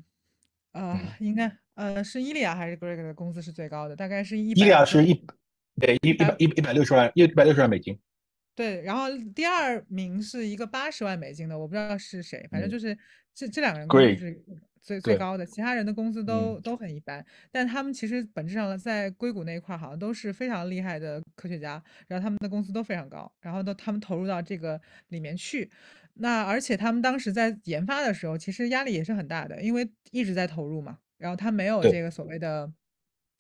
[0.74, 4.68] 呃，嗯，应该呃是伊利亚还是 Greg 的工资是最高的，大概是一伊利。
[4.68, 5.14] 亚是一
[5.80, 7.98] 对，一一百一一百六十万，一百六十万美金。
[8.54, 12.96] 对，然后第二名是一个八十万美金的，我不知道是谁，反正就是
[13.34, 14.44] 这这两个人工资是
[14.82, 25.72] 最最高的，其他人的工资都都很一般，但他们其实本质上在硅谷那一块好像都是非常厉害的科学家，然后他们的工资都非常高，然后都他们投入到这个里面去，
[26.16, 32.72] 那而且他们当时在研发的时候，其实压力也是很大的，因为一直在投入嘛，然后他没有这个所谓的。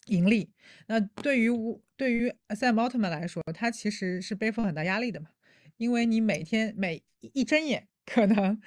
[0.07, 0.49] 盈利，
[0.87, 1.49] 那对于
[1.95, 5.27] 对于赛姆奥特曼来说，他其实是背负很大压力的嘛，
[5.77, 7.01] 因为你每天每
[7.33, 8.59] 一睁眼，可能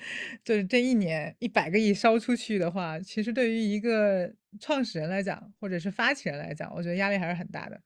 [0.44, 7.80] 就是这一年一百个亿烧出去的话，其实对于一个创始人来讲，或者是发起人来讲，我觉得压力还是很大的。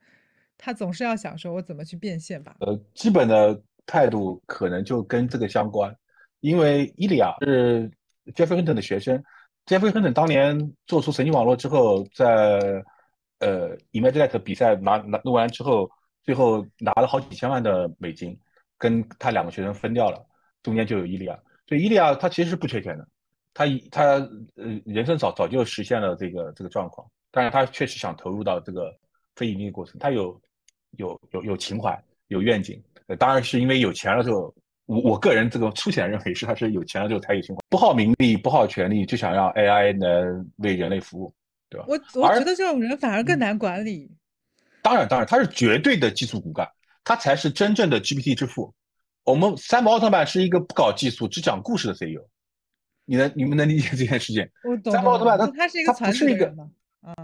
[0.58, 2.56] 他总是要想说，我怎么去变现吧？
[2.60, 5.94] 呃，基本的态度可能就跟这个相关，
[6.40, 7.90] 因为伊利亚是
[8.34, 9.22] Jeffrey Hunt 的学生
[9.66, 12.84] ，Jeffrey Hunt 当年做出神经网络之后，在
[13.40, 15.90] 呃，Imaginet 比赛拿拿弄完之后，
[16.22, 18.38] 最后拿了好几千万的美金，
[18.76, 20.24] 跟他两个学生分掉了，
[20.62, 21.38] 中间就有伊利亚。
[21.66, 23.06] 所以伊利亚他其实是不缺钱的，
[23.54, 24.02] 他他
[24.56, 28.92] 呃人生早早就实现了这个这个状况，但是他确实想投入到这个
[29.36, 30.40] 非盈利过程，他有
[30.96, 31.96] 有有有情怀，
[32.28, 32.82] 有愿景。
[33.18, 34.54] 当然是因为有钱了之后，
[34.86, 41.32] 我我个人这个粗浅认为是他是有钱了之后才有情怀，不好名利，不好权利，就想让 AI 能为人类服务。
[41.68, 41.86] 对吧？
[41.88, 44.10] 我我觉得这种人反而更难管理。
[44.82, 46.66] 当然，当然，他是绝对的技术骨干，
[47.04, 48.74] 他才是真正的 GPT 之父。
[49.24, 52.22] 我们三毛奥特曼是一个不搞技术、只讲故事的 CEO。
[53.04, 54.48] 你能你们能理解这件事情？
[54.64, 56.54] 我懂三毛奥特曼他他是一个他不是一个，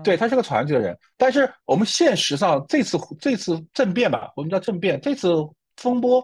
[0.02, 0.98] 对他是个传奇的人。
[1.16, 5.28] 但是我们现实上这次这次政变吧，我们叫政变，这次
[5.76, 6.22] 风波，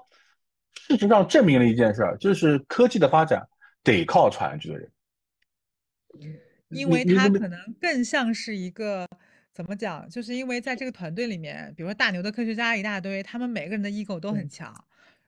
[0.75, 3.47] 事实上证明了一件事儿，就是科技的发展
[3.83, 4.91] 得靠传奇的人。
[6.71, 9.07] 因为他可能更像是一个
[9.53, 10.09] 怎么讲？
[10.09, 14.73] 就是因为在这个团队里面，比如说大牛的科学家一大堆，他们每个人的 ego 都很强，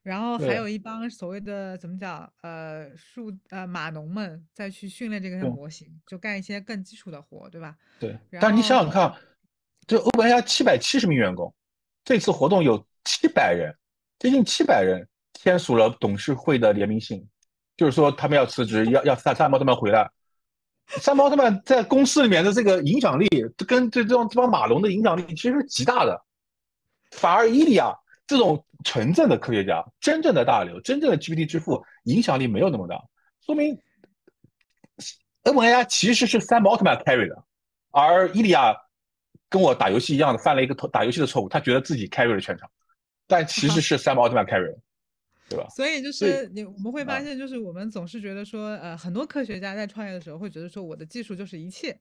[0.03, 2.33] 然后还有一帮所谓的怎么讲？
[2.43, 7.77] 呃，数呃码农们再去训练这个模型，就干一些更基础的活，对吧？
[7.99, 8.17] 对。
[8.41, 9.13] 但是你想想看，
[9.87, 11.53] 这 OpenAI 七百七十名员工，
[12.05, 13.75] 这次活动有七百人，
[14.21, 17.29] 接近七百人签署了董事会的联名信，
[17.77, 20.09] 就是说他们要辞职，要要萨萨默他们回来。
[21.01, 23.29] 三毛奥特曼在公司里面的这个影响力，
[23.67, 26.23] 跟这这帮这帮马龙的影响力其实是极大的。
[27.13, 27.95] 反而伊利亚
[28.27, 33.03] 这种纯正的科学家、真正的大流、真正的 GPT 之父，影响力没有那么大。
[33.45, 33.79] 说明
[35.45, 37.43] OpenAI 其实是三毛奥特曼 carry 的，
[37.91, 38.77] 而伊利亚
[39.49, 42.71] 跟我打游戏一样的犯了一个打游戏的错误，他觉得自己 carry 了全场，
[43.27, 44.75] 但其实是三毛奥特曼 carry。
[45.53, 45.69] 对吧？
[45.71, 51.99] 所以就是你，我们会发现，就是我们总是觉得说，呃，很多科学家在创业的时候会觉得说，我的技术就是一切，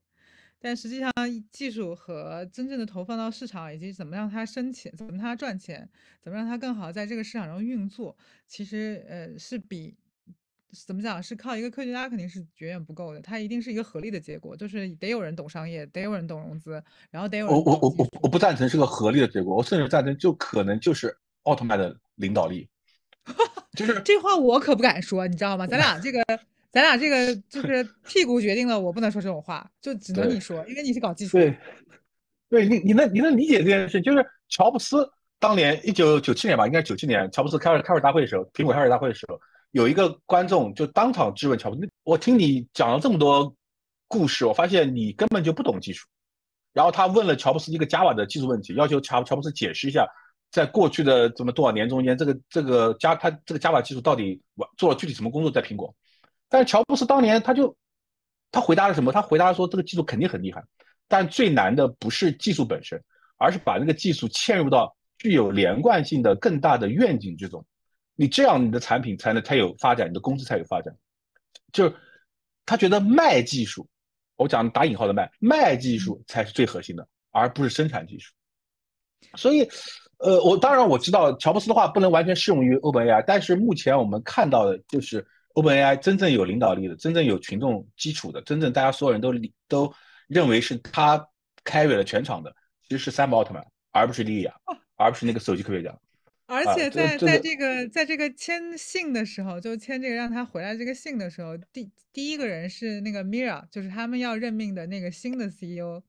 [0.59, 1.11] 但实际上
[1.51, 5.89] 技术和真正的投放到市场，以及怎么让它生钱，怎么让它赚钱，
[6.21, 8.15] 怎么让它更好在这个市场中运作，
[8.47, 9.95] 其实呃是比
[10.85, 17.53] 怎么讲，是靠一个科学家肯定是远远不够的，它一定是一个合力的结果，就是得有人懂商业，得有人懂融资，然后得有人。
[17.53, 22.69] 我我我我我不赞成是个合力的结果，我甚至赞成就可能就是奥特曼的领导力。
[23.77, 25.65] 就是这话我可不敢说，你知道吗？
[25.67, 26.23] 咱俩这个，
[26.71, 31.37] 咱俩这个就是屁股决定了，我不能说这种话，就只能你说，因为你是搞技术。
[31.37, 31.57] 对，
[32.49, 34.01] 对你你能你能理解这件事？
[34.01, 39.39] 就是乔布斯当年一九九七年吧，应该是九七年，乔布斯开会开会大会的时候，苹果开会大会的时候，
[39.71, 43.55] 有一个观众就当场质问乔布斯：“我听你讲了这么多
[44.07, 46.07] 故事，我发现你根本就不懂技术。”
[46.73, 50.07] 然后他问了乔布斯一个 Java 的技术问题，要求乔乔布斯解释一下。
[50.51, 54.41] 在过去的这么多少年中间，这个这个加他这个 Java 技术到底
[54.77, 55.95] 做了具体什么工作在苹果？
[56.49, 57.73] 但是乔布斯当年他就
[58.51, 59.13] 他回答了什么？
[59.13, 60.61] 他回答说这个技术肯定很厉害，
[61.07, 63.01] 但最难的不是技术本身，
[63.37, 67.65] 而是把那个技术嵌入到具有连贯性的更大的愿景之中。
[68.15, 70.93] 你这样你的产品才能才有发展，你的公司才有发展。
[71.71, 71.93] 就
[72.65, 73.87] 他觉得卖技术，
[74.35, 78.33] 我讲打引号的卖卖技术才是最核心的，而不是生产技术。
[79.37, 79.69] 所以。
[80.23, 89.33] 呃，我当然我知道乔布斯的话不能完全适用于 OpenAI，但是目前我们看到的就是 OpenAI 真正有领导力的、真正有群众基础的、真正大家所有人都
[89.67, 89.93] 都
[90.27, 91.27] 认为是他
[91.63, 94.53] 开瑞了全场的，其实是三毛奥特曼，而不是莉莉娅，
[94.95, 95.97] 而不是那个手机科学家。
[96.45, 106.03] 而且在在这个在这个签信的时候，就签这个让他回来这个信的时候，第第一个人是那个 Mira，就是他们要任命的那个新的 CEO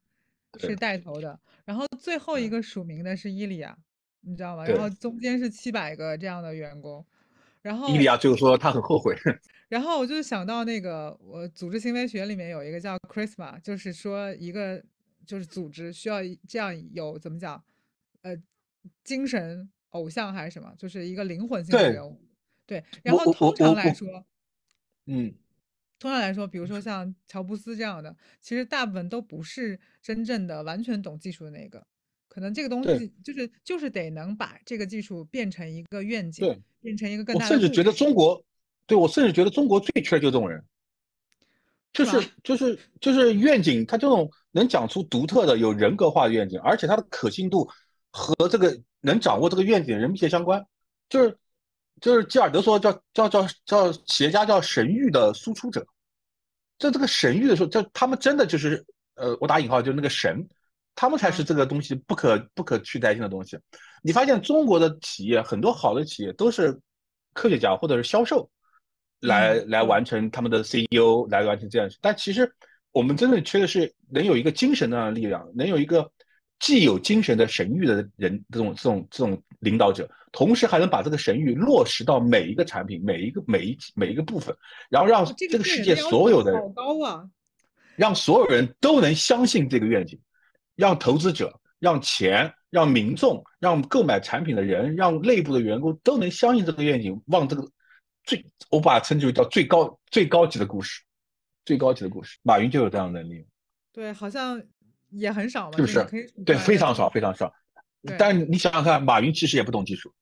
[0.58, 3.78] 是带头的，然后最后一个署名的是伊利亚。
[4.22, 4.64] 你知道吗？
[4.66, 7.04] 然后中间是七百个这样的员工，
[7.60, 9.14] 然后伊利亚最后说他很后悔。
[9.68, 14.82] 然后我就想到那个，我组织行为学里面有一个叫 Charisma，就是说一个
[15.26, 17.62] 就是组织需要这样有怎么讲，
[18.20, 18.36] 呃，
[19.02, 22.20] 精神偶像还是什么，就是一个灵魂性的人物。
[22.66, 24.26] 对，然后通常来说，
[25.06, 25.34] 嗯，
[25.98, 31.86] 通常来说，比如说像乔布斯这样的，其实大部分都不是真正的完全懂技术的那个，
[32.32, 38.42] 可能这个东西就是就是得能把这个技术变成一个愿景，对，变成一个更大的我，甚至觉得中国，
[38.86, 40.64] 对我甚至觉得中国最缺就这种人。
[41.92, 42.22] 就是？
[42.22, 47.68] 是就是就是愿景，他这种能讲出独特的、有人格化的愿景，而且它的可信度
[48.10, 50.64] 和这个能掌握这个愿景的人密切相关。
[51.10, 51.36] 就是
[52.00, 55.86] 就是基尔德说叫叫叫叫企业家叫神域的输出者。
[56.78, 58.82] 在这个神域的时候，这他们真的就是
[59.16, 60.48] 呃，我打引号就是那个神，
[60.94, 63.58] 他们才是啊，这个东西不可不可取代性的东西。
[64.02, 66.80] 你发现中国的企业很多好的企业都是
[67.32, 68.50] 科学家或者是销售。
[69.20, 72.52] 来嗯，来，完成他们的 CEO 来完成这样事，但其实
[72.90, 76.10] 我们真的缺的是能有一个精神的力量，能有一个
[76.58, 84.52] 既有精神的神域的人，这种这种这种领导者，同时还能把这个神域落实到每一个产品、每一个每一每一个部分，
[84.90, 86.60] 然后让哦，这个世界所有的人！
[87.94, 90.18] 让所有人都能相信这个愿景，
[90.82, 97.62] 让投资者、让钱、让民众、让购买产品的人、让内部的员工都能相信这个愿景，往这个
[98.24, 101.00] 最，我把它称之为叫最高最高级的故事，
[101.64, 102.36] 最高级的故事。
[102.42, 103.46] 马云就有这样的能力，
[103.92, 104.60] 对，好像
[105.10, 106.04] 也很少嘛，是不是？
[106.44, 107.52] 对，非常少，非常少。
[108.18, 110.12] 但是你想想看，马云其实也不懂技术，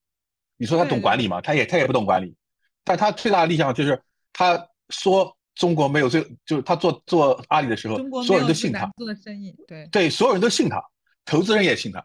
[0.59, 1.41] 你说他懂管理吗？
[1.41, 2.37] 他也他也不懂管理，
[2.85, 4.03] 但他最大的理想就是
[4.35, 10.83] 他说中国没有最，就是他做做阿里的时候，所有人都信他，做的生意，对对，所有人都信他，
[11.27, 12.03] 投资人也信他，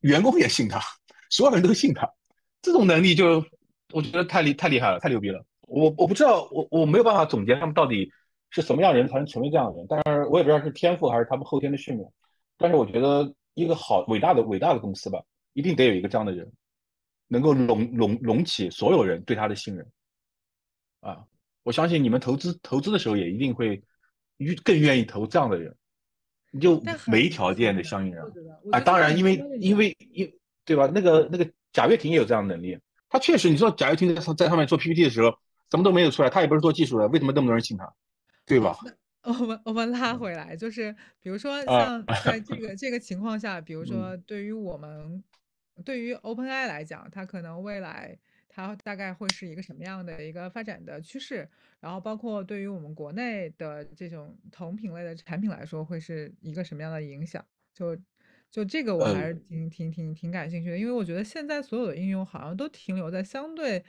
[0.00, 0.80] 员工也信他，
[1.30, 2.12] 所有人都信他，
[2.60, 3.44] 这种能力就
[3.92, 5.46] 我觉得太厉太厉害了，太牛逼了。
[5.68, 8.10] 我我不知道，我我没有办法总结他们到底
[8.50, 12.10] 是什么样的人才能成为这样的人，但是我也不知道是天赋还是他们后天的训练。
[12.58, 15.22] 但是我觉得一个好伟大的伟大的公司吧，
[15.52, 16.50] 一定得有一个这样的人，
[17.28, 19.86] 能够拢拢拢起所有人对他的信任
[21.00, 21.24] 啊！
[21.62, 23.82] 我相信你们投资投资的时候也一定会
[24.64, 25.74] 更愿意投这样的人，
[26.50, 28.24] 你就没条件的相应人
[28.72, 28.80] 啊！
[28.80, 30.32] 当然，因为因为因
[30.64, 30.90] 对吧？
[30.92, 35.30] 那个那个贾跃亭也有这样的能力，他确实，你知道贾跃亭在在上面做 PPT 的时候，
[35.70, 37.92] 什么都没有出来，他也不是做技术的，为什么那么多人信他？
[38.44, 38.76] 对吧？
[39.22, 45.22] 我们我们拉回来，就是比如说啊，像 在这个这个情况下，比如嗯说对于我们
[45.84, 48.18] 对于 OpenAI 来讲，它可能未来
[48.54, 51.48] 它大概会是一个什么样的一个发展的趋势，
[51.80, 57.42] 然后包括对于我们国内的这种同品类的产品来说，会是一个什么样的影响？
[57.72, 57.96] 就
[58.50, 63.82] 就这个我还呃，是挺挺挺挺感兴趣的，因为我觉得现在所有的应用好像都停留在相对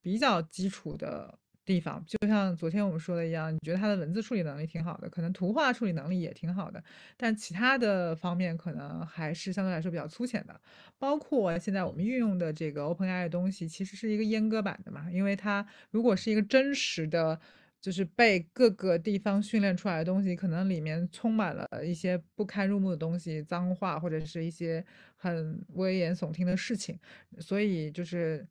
[0.00, 6.82] 比较基础的地方，就像昨天我们说的一样，你觉得它的文字处理能力挺好的，可能图画处理能力也挺好的，
[7.16, 10.60] 但其他的方面可能还是相对来说比较粗浅的。
[10.98, 17.40] 包括现在我们运用的这个 OpenAI 的东西，其实是一个阉割版的嘛，因为它如果是一个真实的。
[17.84, 24.82] 就是被各个地方训练出来的东西，可能里面充满了一些不堪入目的东西，脏话或者是一些
[25.16, 26.98] 很危言耸听的事情，
[27.40, 28.48] 所以就是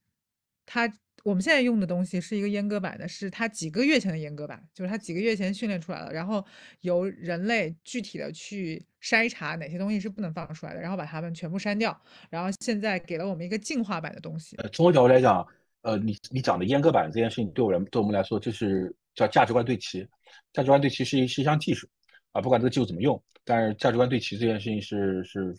[0.68, 0.88] 它
[1.24, 6.44] 我们现在用的东西是一个阉割版的，是它几个月前的阉割版，就是它几个月前训练出来了，然后
[6.82, 11.98] 由人类具体的去筛查哪些东西是不能放出来的，然后把它们全部删掉，
[12.30, 14.58] 然后现在给了我们一个进化版的东西。
[14.58, 15.48] 呃，从我角度来讲，
[15.84, 20.06] 呃，你你讲的阉割版这件事情，对我人对我们来说，就是叫价值观对齐。
[20.52, 21.88] 价值观对齐是一是一项技术
[22.32, 25.56] 啊，不管这个技术怎么用，但是价值观对齐这件事情是是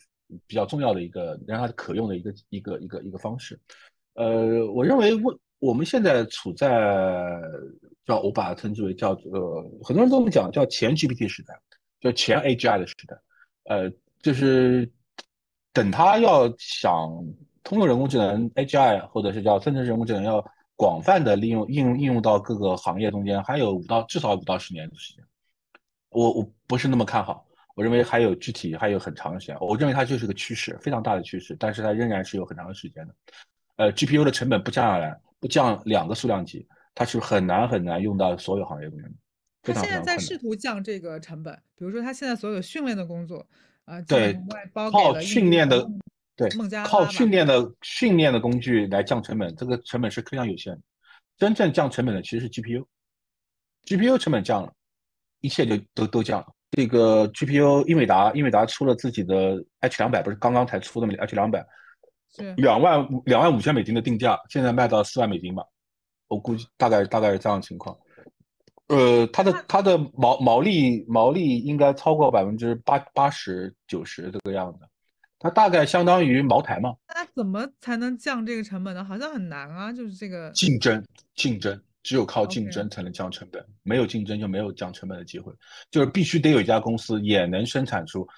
[0.47, 3.59] 比较重要的一个让它可用的一个一个一个一个方式。
[4.15, 6.69] 呃，我认为我我们现在处在
[8.05, 11.55] 叫我把它称之为叫做很多人跟我们讲叫前 GPT 时代，
[12.01, 13.17] 叫前 AGI 的时代。
[13.65, 13.91] 呃，
[14.21, 14.91] 就是
[15.73, 17.09] 等它要想
[17.63, 20.45] 通用人工智能 AGI 或者是叫生成人工智能要
[20.77, 25.25] 广泛的利用应用应用到各个行业中间，还有五到至少五到十年的时间。
[26.11, 29.57] 我我不是那么看好，我认为还有具体还有很长的时间。
[29.61, 33.15] 我认为它就是个趋势，非常大的趋势，但是它仍然是有很长的时间的。
[33.77, 40.19] 呃，GPU 的成本不降下来，降两个数量级，它是很难很难用到所有行业中间的，他现在在。
[40.19, 43.47] 试图降这个成本，比如说他现在所有训练的工作，
[43.85, 44.41] 啊、基对，
[44.93, 45.87] 靠训练的，
[46.37, 46.49] 对，
[46.87, 47.07] 靠。
[47.07, 50.81] 训练的训练的工具来降成本，这个成本是非常有限的。
[51.37, 54.73] 真正降成本的其实是 GPU，GPU 成本降了，
[55.41, 56.47] 一切就都都降了。
[56.71, 61.67] 这个 GPU，英伟达，英伟达出了自己的 H 两百，不是刚刚才出的吗？H 两百，是
[62.57, 65.65] 两万两万五千美金的定价，现在卖到四万美金吧，
[66.29, 67.97] 我估计大概大概是这样的情况。
[68.89, 74.81] 呃，它的它的毛毛利毛利应该超过百分之八八十九十这个样子，
[75.39, 76.95] 它大概相当于茅台嘛。
[77.09, 79.03] 那怎么才能降这个成本呢？
[79.03, 81.03] 好像很难啊，就是这个竞争，
[81.35, 85.51] 竞争，只有靠竞争才能降成本，没有竞争就没有降成本的机会。
[85.91, 88.29] 就是必须得有一家公司也能生产出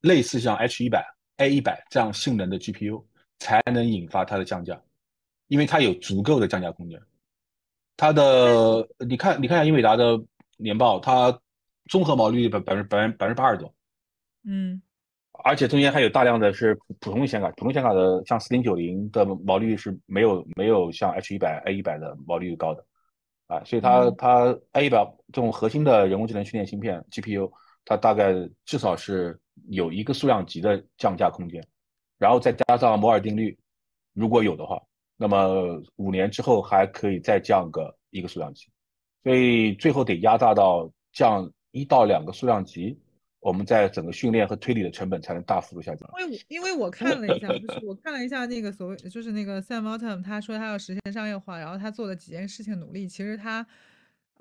[0.00, 1.04] 类似像 H 一百、
[1.36, 3.04] A 一百这样性能的 GPU，
[3.42, 4.80] 才能引发它的降价，
[5.48, 7.00] 因为它有足够的降价空间。
[7.96, 10.16] 它的，你看，你看一下英伟达的
[10.58, 11.36] 年报，它
[11.90, 13.74] 综合毛利率百百分百分百分之八十多，
[14.44, 14.80] 嗯。
[15.44, 22.86] 而且中间还有大量的是普普通显卡，普通显卡的像四零九零的毛利率是没有没有像 H 一百、A 一百的毛利率高的，
[23.48, 24.14] 啊，所以它嗯。
[24.16, 27.50] 它 A 一百这种核心的人工智能训练芯片 GPU，
[27.84, 28.32] 它大概
[28.64, 29.36] 至少是
[29.68, 31.66] 有一个数量级的降价空间，
[32.22, 33.58] 然后再加上摩尔定律，
[34.12, 34.80] 如果有的话，
[35.16, 38.68] 那么五年之后还可以再降个一个数量级，
[39.24, 42.96] 所以最后得压榨到降一到两个数量级。
[43.40, 46.08] 我们在整个训练和推理的成本才能大幅度下降。
[46.20, 53.66] 因为因为我看了一下，就是我看了一下那个所谓就是那个 Sam Altman，他说他要实现商业化，然后他做的几件事情努力，其实他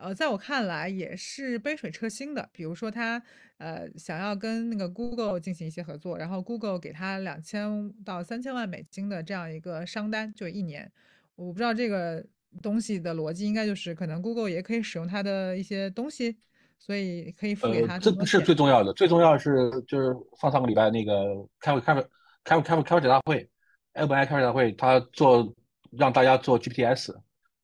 [0.02, 2.50] 呃在我看来也是杯水车薪的。
[2.52, 3.22] 比如说他
[3.58, 10.92] 呃想要跟那个 Google 进行一些合作，然后 Google 给他两千到三千万美金的这样一个商单，就一年。
[11.36, 12.24] 我不知道这个
[12.62, 16.38] 东西的逻辑，应该就是可能 Google 也可以使用它的一些东西，
[16.78, 18.40] 所以可以付给呃，他这不是。
[18.42, 22.06] 最重要的，最重要的是就是上上个礼拜那个开会开会
[22.44, 23.50] 开会开会开会者大会
[23.94, 25.56] ，OpenAI 开会者大会，他做
[25.92, 27.16] 让大家做 GPTs，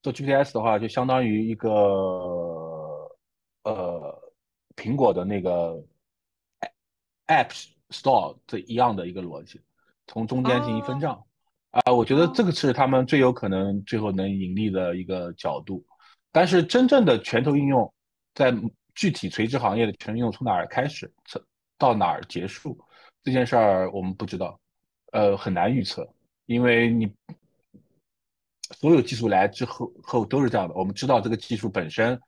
[0.07, 1.69] 做 GPTs 的话，就相当于一个
[3.63, 4.17] 呃
[4.77, 5.83] 苹果的那个
[7.27, 7.49] App
[7.89, 9.59] Store 这一样的一个逻辑，
[10.07, 11.23] 从中间进行分哦账。
[11.71, 15.85] 啊，我觉得这哦，个是他们最有可能最后能盈利的一个角度。
[16.31, 17.93] 但是真正的拳头应用，
[18.33, 18.55] 在
[18.95, 21.41] 具体垂直行业的拳头应用从哪儿开始，从
[21.77, 22.79] 到哪儿结束，
[23.23, 24.57] 这件事儿我们不知道，
[25.11, 26.07] 呃，很难预测，
[26.45, 27.11] 因为你
[28.79, 30.73] 所有技术来之后后都是这样的。
[30.75, 32.19] 我们知道这个技术本身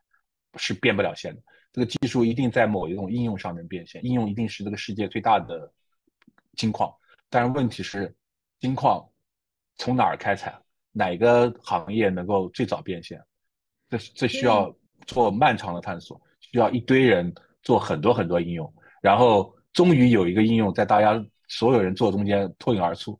[0.55, 1.41] 是变不了现的，
[1.73, 5.71] 这个技术一定在某一种应用上能变现，应用一定是这个世界最大的
[6.55, 6.93] 金矿。
[7.29, 8.15] 但是问题是，
[8.59, 9.07] 金矿
[9.75, 10.57] 从哪儿开采，
[10.91, 13.21] 哪个行业能够最早变现？
[13.89, 14.73] 这这需要
[15.05, 23.19] 做漫长的探索，需要一堆人做很多很多应用，然后终于有一个应用在大家所有人做中间脱颖而出，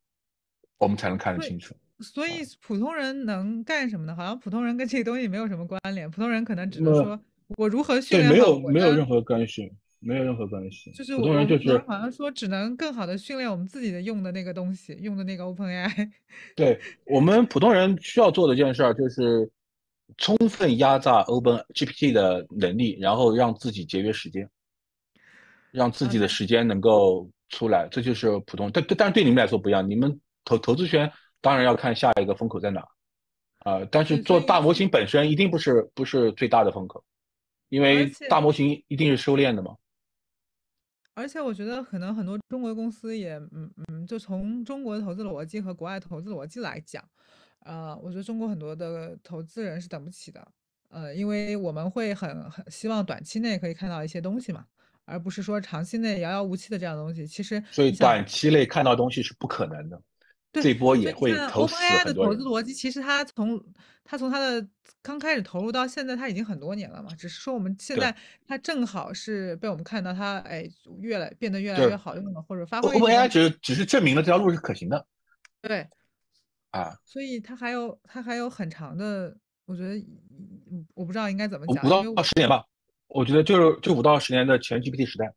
[0.78, 1.76] 我们才能看得清楚。
[2.01, 2.31] 所以
[2.61, 4.15] 普通人能干什么呢？
[4.15, 7.19] 好像普通人跟这个东西没有什么关联，普通人可能只能说
[7.57, 10.91] 我如何训对，练没有好我的，没有任何关系，没有任何关系。
[10.91, 16.09] 就是普通人就是好像说只能更好的训练我们自己的用的那个东西，用的那个 OpenAI。
[16.55, 19.49] 对我们普通人需要做的一件事儿，就是
[20.17, 24.49] 充分压榨 Open GPT 的能力，然后让自己节约时间，
[25.71, 28.71] 让自啊，己的，时间能够出来，这就是普通。
[28.71, 31.11] 但但是对你们来说不一样，你们投投资圈
[31.41, 32.81] 当然要看下一个风口在哪
[33.59, 37.03] 啊、呃但是做大模型本身一定不是不是最大的风口，
[37.69, 39.75] 因为大模型一定是收敛的嘛。
[41.15, 47.03] 而且我觉得可能很多中国公司也，嗯嗯，就从中国的投资逻辑和国外投资逻辑来讲，
[47.65, 50.47] 呃，我觉得中国很多的投资人是等不起的，
[50.87, 54.65] 呃，因为我们会很很希望短期内可以看到一些东西嘛，
[55.03, 57.27] 而不是说长期内遥遥无期的这样的东西。
[57.27, 60.03] 其实所以，短期内看到东西是不可能的，对，
[60.51, 62.37] 这波也会投死 OpenAI 的很多人。
[62.37, 63.63] 投资逻辑，其实它从
[64.03, 64.67] 它从它的
[65.01, 67.13] 刚开始投入到现在，它已经很多年了嘛。
[67.15, 68.15] 只是说我们现，在
[68.47, 70.67] 它正好是被我们看到它，哎，
[70.99, 73.29] 越来变得越来越好用了，或者发挥 OpenAI。
[73.29, 75.05] 只只是证明了这条路是可行的
[75.61, 75.87] 对，
[76.71, 76.95] 啊。
[77.05, 79.95] 所以它还有它还有很长的，我觉得
[80.71, 82.65] 嗯我不知道应该怎么讲，五到十年吧，
[83.07, 85.31] 我觉得就是就五到十年的全 GPT 时代，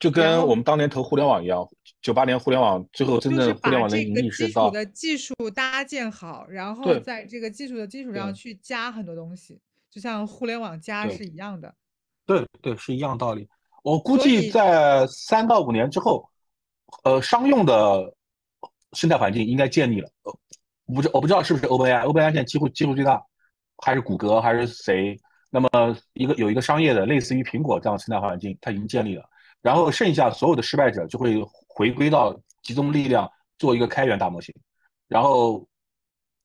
[0.00, 1.68] 就跟我们当年投互联网一样，
[2.00, 11.72] 九八年互联网最后真就是正互联把网的盈利是到的技术搭建好，然后在这个技术的基础上去加很多东西，就像互联网加是一样的。
[12.24, 13.46] 对对，是一样道理。
[13.82, 16.26] 我估计在三到五年之后，
[17.04, 18.14] 呃，商用的
[18.94, 20.08] 生态环境应该建立了。
[20.22, 20.38] 呃，
[20.86, 23.22] 我不知我不知道是不是 OpenAI，OpenAI 现在几乎几乎最大，
[23.84, 25.14] 还是谷歌还是谁？
[25.50, 25.68] 那么
[26.14, 29.28] 一个有一个商业的类似于苹果这样的生态环境，它已经建立了。
[29.62, 34.54] 然后剩下所有的失败者就会回归到集中力量做一个开源大模型，
[35.08, 35.66] 然后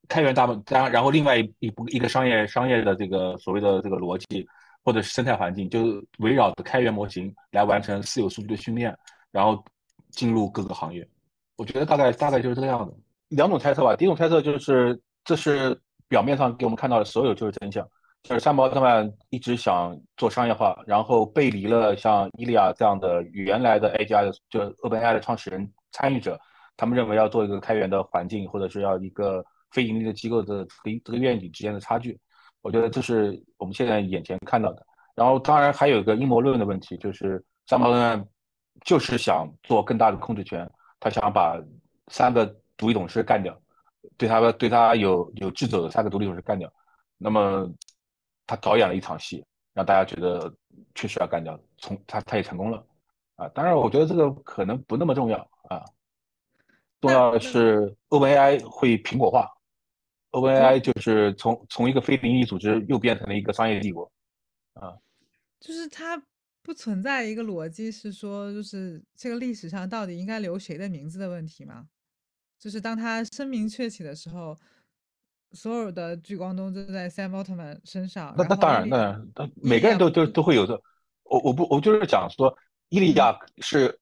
[0.08, 4.48] 开源大模，当然后另外一一一个商业商业的这个所谓的这个逻辑
[4.84, 8.96] 或者是生态环境，就是围绕着开源模型来完成私有数据的训练，
[9.32, 9.64] 然后
[10.12, 11.08] 进入各个行业。
[11.56, 12.96] 我觉得大概大概就是这个样子。
[13.30, 17.88] 两种猜测吧，第一种猜测就是这是表面上给我们看到的所有就是真相，
[18.26, 26.40] 就是山姆奥特曼一直想做商业化，然后背离了像伊利亚这样的原来的 AI 的就 OpenAI 的创始人参与者，
[26.76, 32.20] 他们认为要做一个开源的环境，或者是要一个非盈利的机构的这个这个愿景之间的差距。
[32.64, 34.84] 我觉得这是我们现在眼前看到的。
[35.14, 38.26] 然后当然还有一个阴谋论的问题，就是山姆奥特曼
[38.84, 40.68] 就是想做更大的控制权，
[41.00, 41.62] 他想把
[42.08, 42.44] 三个
[42.76, 43.56] 独立董事干掉，
[44.18, 46.68] 对他对他有有智者的三个独立董事干掉。
[47.18, 47.66] 那么
[48.48, 49.44] 他导演了一场戏，
[49.74, 50.54] 让大家觉得
[50.94, 52.86] 确实要干掉，从他他也成功了
[53.36, 53.48] 啊。
[53.50, 55.38] 当然，我觉得这个可能不那么重要
[55.70, 55.84] 啊，
[57.02, 59.50] 重要的是 OpenAI 会苹果化
[60.32, 64.12] ，OpenAI 就是从从一个非盈利组织又变成了一个商业帝国
[64.74, 64.96] 啊。
[65.60, 66.22] 就是它
[66.62, 71.88] 不存在一个逻辑，是说就是这个历史上到底应该留谁的名字的问题吗？
[72.60, 74.56] 就是当他声名鹊起的时候。
[75.56, 78.36] 所有的聚光灯都在 Sam Altman 身上。
[78.38, 80.80] 那那当然，那那每个人都都都会有的。
[81.24, 82.56] 我我不我就是讲说，
[82.90, 84.00] 伊利亚是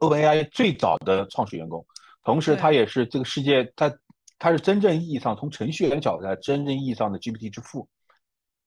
[0.00, 1.86] OpenAI 最早的创始员工，
[2.22, 3.96] 同时他也是这个世界，他
[4.38, 7.88] 他是真正意义上从程序员角度来，真正意义上的 GPT 之父。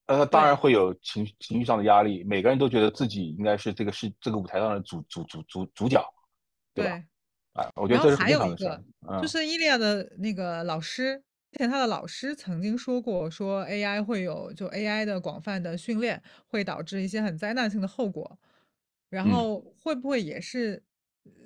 [0.08, 6.02] 呃，当然会有情情绪上的压力，每个人都觉得自己应该是这个是这个舞台上的主主主主主角，
[6.74, 7.04] 对吧？
[7.54, 8.82] 啊，我觉得这是还有一个，
[9.22, 11.22] 就是伊利亚的那个老师。
[11.52, 18.38] 之前他的老师曾经说过，说 AI 会有就 AI 的广泛的训练会导致一些很灾难性的后果，
[19.10, 20.84] 然后会不会也是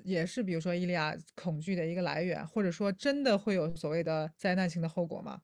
[0.03, 5.41] 也是比如说伊利亚恐惧的一个来源，或者说真的会有所谓的灾难性的后果吗？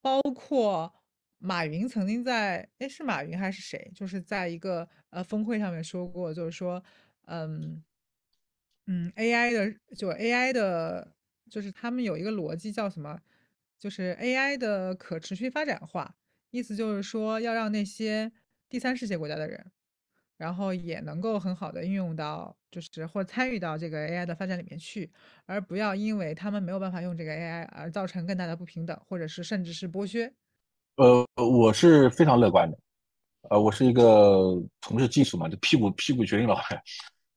[0.00, 0.92] 包括
[1.38, 6.82] 马云曾经在哎是马云还是谁，就是在一个呃峰会上面说过，就是说
[7.26, 7.82] 嗯
[8.86, 11.14] 嗯 AI 的就 AI 的
[11.48, 13.18] 就是他们有一个逻辑叫什么？
[13.84, 16.14] 就是 AI 的可持续发展化，
[16.50, 18.32] 意思就是说要让那些
[18.70, 19.62] 第三世界国家的人，
[20.38, 25.12] 然后也能够很好的应用到，就是或参与到这个 AI 的发展里面去，
[25.44, 30.32] 而不要因为他们没有办法用这个 AI 而造成更大的不平等，或者是甚至是剥削。
[30.96, 32.78] 呃，我是非常乐观的，
[33.50, 36.82] 呃，我是一个从事技术嘛，就屁股屁股决定脑袋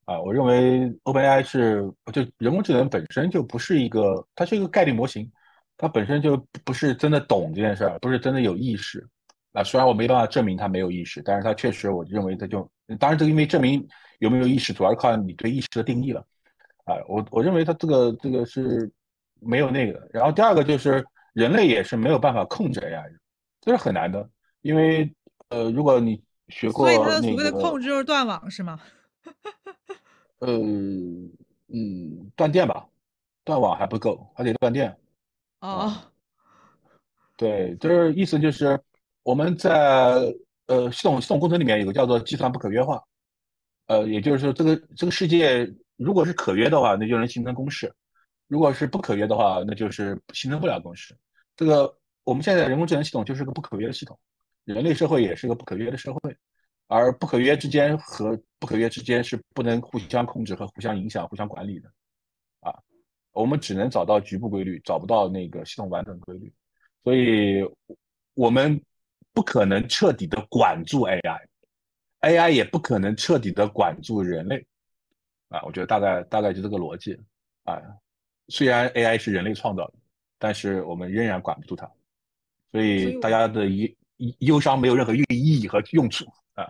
[0.06, 1.82] 啊，我认为 OpenAI 是
[2.14, 5.30] 就人工智能本身就不是一个，它是一个概率模型。
[5.78, 9.08] 他本身就不是真的懂这件事儿，不是真的有意识。
[9.54, 12.70] 啊，虽然我没办法证明他没有意识，但是他确实，我认为他就，
[13.00, 13.88] 当然这个因为证明
[14.20, 16.20] 有没有意识，主要是靠你对意识的定义了。
[16.86, 18.92] 啊，我我认为他这个这个是
[19.40, 20.08] 没有那个。
[20.12, 21.04] 然后第二个就是
[21.34, 23.20] 人类也是没有办法控制 AI 的，
[23.62, 24.30] 这是很难的。
[24.62, 25.12] 因为
[25.50, 28.80] 呃，如果你学过，所以他的所谓的控制就是断网是吗？
[30.40, 30.54] 呃
[31.70, 32.86] 嗯，断电吧，
[33.44, 34.96] 断网还不够，还得断电。
[35.60, 35.92] 哦，
[37.36, 38.80] 对，就是意思就是
[39.24, 39.72] 我们在
[40.68, 43.04] 呃系统系统工程里面有个叫做计算不可约化，
[43.88, 47.90] 呃，也就是说这个这个世界如果是可约的话，那就能形成公式；
[48.48, 51.18] 如果是不可约的话，那就是形成不了公式。
[51.56, 54.18] 这个我们现在人工智能系统就是个不可约的系统，
[54.64, 56.38] 人类社会也是个不可约的社会，
[56.88, 61.92] 而不可约之间和不可约之间是不能互相控制和互相影响、互相管理的。
[63.38, 66.52] 我们只能找到局部规律，找不到那个系统完整规律，
[67.04, 67.64] 所以
[68.34, 68.82] 我们
[69.32, 74.66] 不可能彻底的管住 AI，AI 也不可能彻底的管住人类，
[75.50, 77.16] 啊，我觉得大概大概就这个逻辑，
[77.64, 77.80] 啊，
[78.48, 79.94] 虽然 AI 是人类创造的，
[80.40, 81.88] 但是我们仍然管不住它，
[82.72, 83.88] 所以大家的忧
[84.40, 86.26] 忧伤没有任何意义和用处。
[86.56, 86.66] 啊。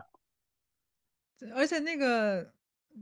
[1.56, 2.54] 而且那个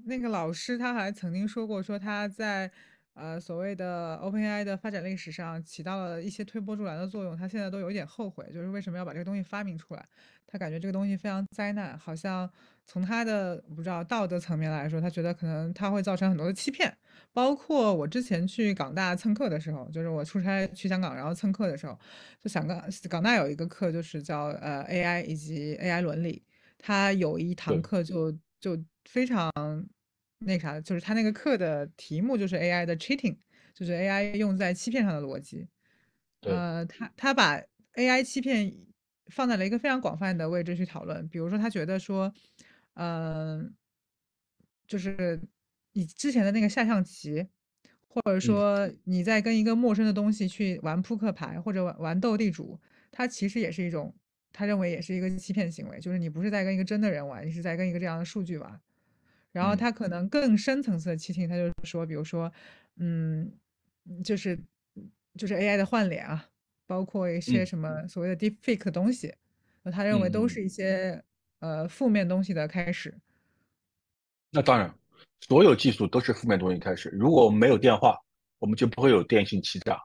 [0.06, 2.72] 那个老师他还曾经说过，说他在。
[3.16, 10.06] 呃，所谓的 OpenAI 的发展历史上起到了一些推波助澜的作用，他现在都有一点后悔，就是为什么要把这个东西发明出来？
[10.46, 12.50] 他感觉这个东西非常灾难，好像
[12.86, 16.94] 从他的不知道道德层面来说，他觉得可能他会造成很多的欺骗。
[17.32, 21.98] 包括我之前去港大蹭课的时候，就是我出差去香港，然后蹭课的时候，
[22.42, 26.44] 就想港港大有一个课就是叫呃 AI 以及 AI 伦理，
[26.78, 29.50] 他有一堂课就就非常。
[30.40, 33.38] 那啥，就是他那个课的题目就是 AI 的 cheating，
[33.74, 35.68] 就是 AI 用在欺骗上的逻辑。
[36.42, 37.60] 呃，他他把
[37.96, 38.72] AI 欺骗
[39.28, 41.28] 放在了一个非常广泛的位置去讨论。
[41.30, 42.32] 比如说，他觉得说，
[42.96, 43.74] 嗯，
[44.88, 45.42] 就是
[45.94, 47.48] 你之前的那个下象棋，
[48.08, 52.80] 或者说你在跟一个陌生的东西去玩扑克牌或者玩玩斗地主，
[53.12, 54.16] 它其实也是一种，
[54.52, 58.80] 他认为也是一个欺骗行为，就是你不是在跟一个真的人玩，你是在跟一个这样的数据玩。
[59.56, 62.52] 然后他可能更深层次的欺听，他就是说，比如说，
[62.98, 63.50] 嗯，
[64.22, 64.60] 就是
[65.38, 66.50] 就是 AI 的换脸啊，
[66.86, 69.34] 包括一些什么所谓的 deepfake 的东西，
[69.94, 71.24] 他认为都是一些
[71.60, 73.18] 呃负面东西的开始。
[74.52, 74.94] 那当然，
[75.40, 77.08] 所有技术都是负面东西开始。
[77.12, 78.20] 如果我们没有电话，
[78.60, 79.98] 我们就不会有电信欺诈，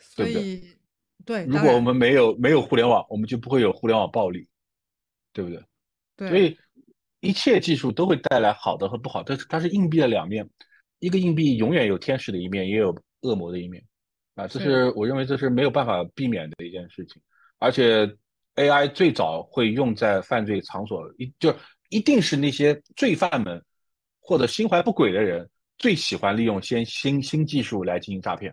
[0.00, 0.76] 所以
[1.24, 1.44] 对？
[1.44, 1.46] 对。
[1.46, 4.48] 如果我们没有没有互联网，我们就不会有互联网暴力，
[5.32, 5.64] 对不对？
[6.16, 6.28] 对。
[6.28, 6.58] 所以
[7.20, 10.48] 一切技术都会带来好的和不好，但是它是硬币的两面，
[10.98, 13.82] 一个硬币永远有天使的一面，也有恶魔的一面，
[14.34, 17.20] 啊，这是我认为这是没有办法避免的一件事情。
[17.58, 18.06] 而且
[18.54, 21.54] AI 最早会用在犯罪场所，一就
[21.88, 23.62] 一定是那些罪犯们
[24.20, 25.48] 或者心怀不轨的人。
[25.78, 28.50] 最喜欢利用先新新技术来进行诈骗，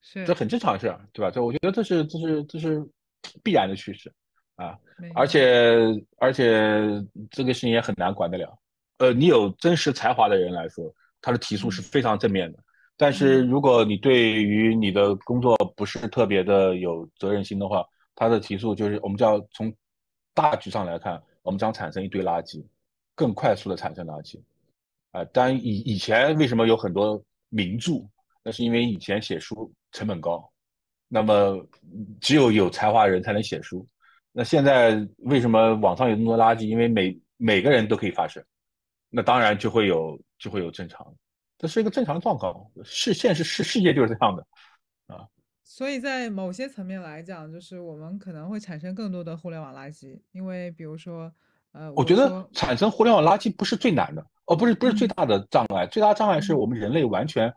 [0.00, 1.30] 是这很正常的事，对吧？
[1.30, 2.82] 这我觉得这是这是这是
[3.44, 4.10] 必然的趋势
[4.56, 4.78] 啊！
[5.14, 5.76] 而且
[6.18, 6.80] 而且
[7.30, 8.58] 这个事情也很难管得了。
[8.98, 12.58] 呃，你有真实才华的人来说，他的提速是非常正面的。
[12.96, 17.84] 但是如果你对于你的工作不是特别的有责任心的话，
[18.14, 19.72] 他的提速就是我们叫从
[20.32, 22.64] 大局上来看，我们将产生一堆垃圾，
[23.14, 24.40] 更快速的产生垃圾。
[25.12, 28.02] 啊，当然以以前为什么有很多名著？
[28.42, 30.50] 那是因为以前写书成本高，
[31.08, 31.62] 那么
[32.20, 33.86] 只有有才华人才能写书。
[34.38, 36.66] 那现在为什么网上有那么多垃圾？
[36.66, 38.44] 因为每每个人都可以发声，
[39.08, 41.10] 那当然就会有就会有正常，
[41.56, 44.46] 这是一个正常状况，是现实世世界就是这样的
[45.06, 45.26] 啊。
[45.64, 51.32] 所以在某些层面来讲，就是我们可能会产生更多的互联网垃圾，因为比如说。
[51.72, 57.52] 呃，我觉得产生互联网垃圾不是最难的，哦，不是不是最大的障碍，最大障碍是我们人类完全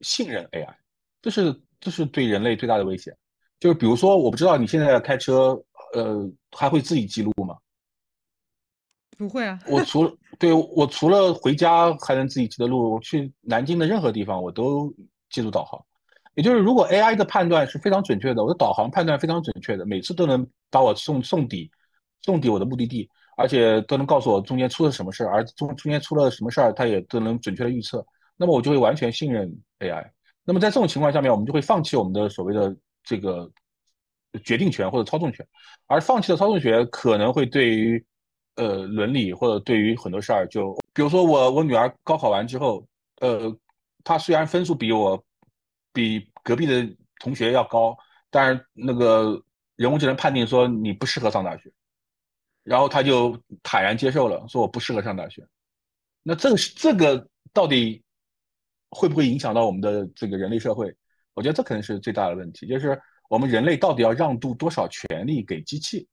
[0.00, 0.74] 信任 AI，
[1.20, 3.14] 这是这是对人类最大的威胁。
[3.60, 5.62] 就是比如说，我不知道你现在开车，
[5.92, 7.56] 呃，还会自己记录吗？
[9.16, 9.58] 不会啊。
[9.68, 14.92] 我除了对我除了回家还能自己记得路，去南京的任何地方我都
[15.30, 15.80] 记录导航。
[16.34, 21.70] 也就是如果 AI 的判断是非常准确的，我的导航判断非常准确的，每次都能把我送送抵
[22.22, 23.08] 送抵我的目的地。
[23.34, 28.04] 而且都能告诉我中间出了什么事儿，而中中间出了什么事儿，它也都能准确的预测。
[28.36, 30.10] 那么我就会完全信任 AI。
[30.44, 33.50] 那么在这种情况下面，我们就会放弃我们的所谓的这个
[34.44, 35.46] 决定权或者操纵权。
[35.86, 38.04] 而放弃了操纵权，可能会对于
[38.56, 42.86] 呃伦理或者对于很多事儿，就比如说我我女儿高考完之后，
[43.20, 43.54] 呃，
[44.04, 45.22] 她虽然分数比我
[45.92, 47.96] 比隔壁的同学要高，
[48.30, 49.42] 但是那个
[49.76, 51.72] 人工智能判定说你不适合上大学。
[52.64, 55.44] 然后他就坦然接受了，说我不适合上大学。
[56.22, 58.00] 那这个是这个到底
[58.90, 60.94] 会不会影响到我们的这个人类社会？
[61.34, 63.02] 我觉得这可能是最大的问题，就是
[63.32, 66.06] 我们人类到底要让渡多少权利给机器？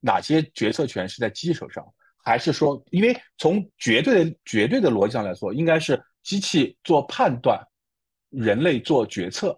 [0.00, 1.86] 哪些决策权是在机器手上？
[2.16, 7.64] 还是说，因为从绝对的绝对的逻辑上来说，应该是机器做判断，
[8.30, 9.56] 人类做决策，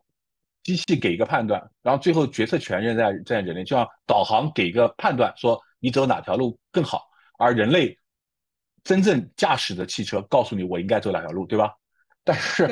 [0.62, 5.58] 机器给一个判断，然后最后决策权仍在在人类，就像导航给一个判断说。
[5.78, 7.02] 你走哪条路更好？
[7.38, 7.98] 而人类
[8.84, 11.74] 真正驾驶的汽车告诉你我应该走哪条路，对吧？
[12.24, 12.66] 但是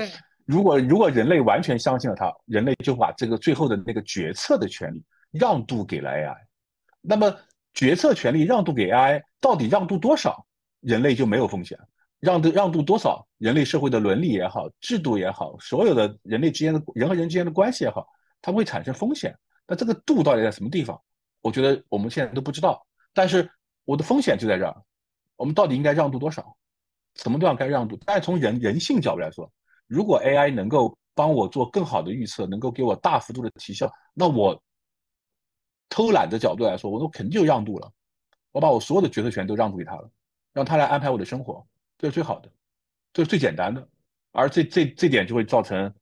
[0.47, 6.36] 如果如果人类完全相信了它，人类就把这个最后的那个决策的权利让渡给了 AI。
[7.01, 7.34] 那么
[7.74, 10.45] 决策权利让渡给 AI，到底让渡多少，
[10.80, 11.78] 人类就没有风险？
[12.20, 18.07] 让渡让渡多少，人类社会的伦理也好，制度也好，所有的人类之间的人和人之间的关系也好，
[18.40, 19.36] 它会产生风险。
[19.66, 21.01] 那这个度到底在什么地方？
[21.40, 22.86] 我觉得我们现在都不知道。
[23.12, 23.51] 但是
[23.84, 24.82] 我的风险就在这儿，
[25.36, 26.57] 我们到底应该让渡多少？
[27.16, 27.99] 什么地方该让渡？
[28.07, 29.51] 但是从人人性角度来说，
[29.93, 34.59] 如果 AI 能够帮我做更好的预测，能够给我大幅度的提效，那我
[35.90, 37.93] 偷懒的角度来说，我都肯定就让渡了。
[38.53, 40.11] 我把我所有的决策权都让渡给他了，
[40.55, 41.62] 让他来安排我的生活，
[41.99, 42.51] 这是最好的，
[43.12, 43.86] 这是最简单的。
[44.30, 45.93] 而这这这点就会造成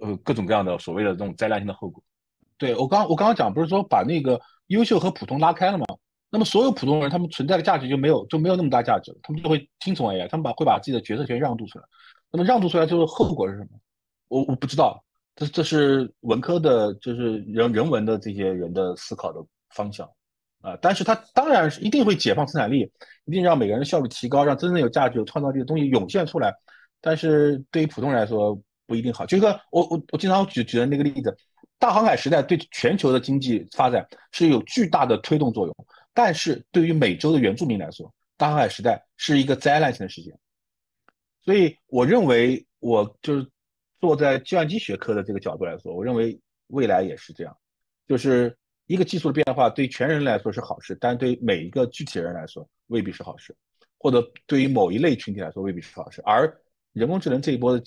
[0.00, 2.00] 呃各种各样的所谓的这种灾难性的后果。
[2.56, 5.84] 对我刚我刚刚讲不是说把那个优秀和普通拉开了吗？
[6.30, 11.84] 那么所有普通人，他们存在的价值就没有就没有那么大价值了，他们就会听从 AI，他们把会把自己的决策权让渡出来。
[12.30, 13.68] 那么让渡出来之后后果是什么？
[14.28, 15.02] 我我不知道，
[15.36, 20.08] 这这是文科的，就是人人文的这些人的思考的方向
[20.60, 20.76] 啊。
[20.82, 22.90] 但是它当然是一定会解放生产力，
[23.24, 26.52] 一定让每个人的效率提高，让真正有价值、有创造力的东西涌现出来。
[27.00, 29.24] 但是对于普通人来说不一定好。
[29.24, 31.32] 就一个我我我经常举举的那个例子，
[31.78, 35.76] 大航海时代对全球的经济发展是有巨大的推动作用。
[36.12, 40.36] 但是对于美洲的原住民来说，大航海时代是一个灾难性的事件。
[41.46, 43.48] 所以，我认为我就是
[44.00, 47.56] 坐在计算机学科的这个角度来说，我认为未来也是这样，
[48.08, 53.54] 就是一个技术的变化对全人来说是好事，但对每一个具体人来说未必是好事，
[53.96, 56.20] 或者对于某一类群体来说未必是好事。
[56.22, 56.52] 而
[56.92, 57.80] 人工智能这一波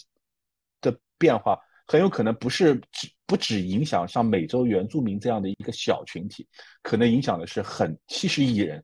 [0.80, 6.47] 的变化很有可能不是只不只影响像美洲原住民这样的一个小群体，
[6.82, 8.82] 可能影响的是很七十亿人、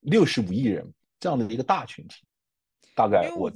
[0.00, 2.24] 六十五亿人这样的一个大群体。
[2.96, 3.48] 大概我。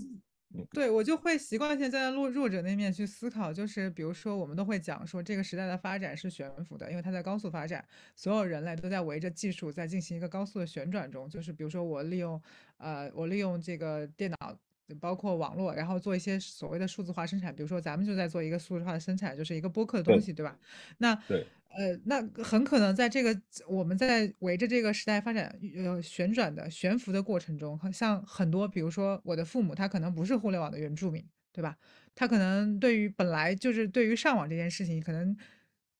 [0.70, 7.84] 对我就会习惯性站在弱弱者那面去思考，就是比如说我们都会讲说这个时代的发展是悬浮的，因为它在高速发展，
[8.14, 11.28] 所有人类都在围着技术在进行一个高速的旋转中。
[11.28, 12.40] 就是比如说我利用
[12.76, 14.58] 呃我利用这个电脑，
[15.00, 17.54] 包括网络，然后做一些所谓的数字化生产。
[17.54, 20.58] 比如说咱们就在做一个数字化的生产，就是一个播客的东西，对吧？
[20.98, 21.46] 那对。
[21.74, 31.76] 呃，那很可能在这个我们在围着这个时代发展呃旋转的悬浮的过程中，像很多，比如说我的父母，他可能不是互联网的原住民，对吧？
[32.14, 35.34] 他可能对于本来就是对于上网这件事情，可能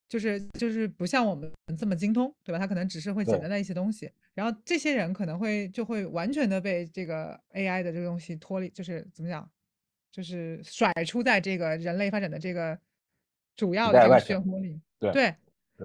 [0.07, 2.59] 就是就是不像我们这么精通，对吧？
[2.59, 9.49] 他可能只是会简单的一些东西，然后这些人可能会就会完全的被这个 AI 的这个东西脱离，就是怎么讲，
[10.11, 12.77] 就是甩出在这个人类发展的这个
[13.55, 15.35] 主要的这个漩涡里，对。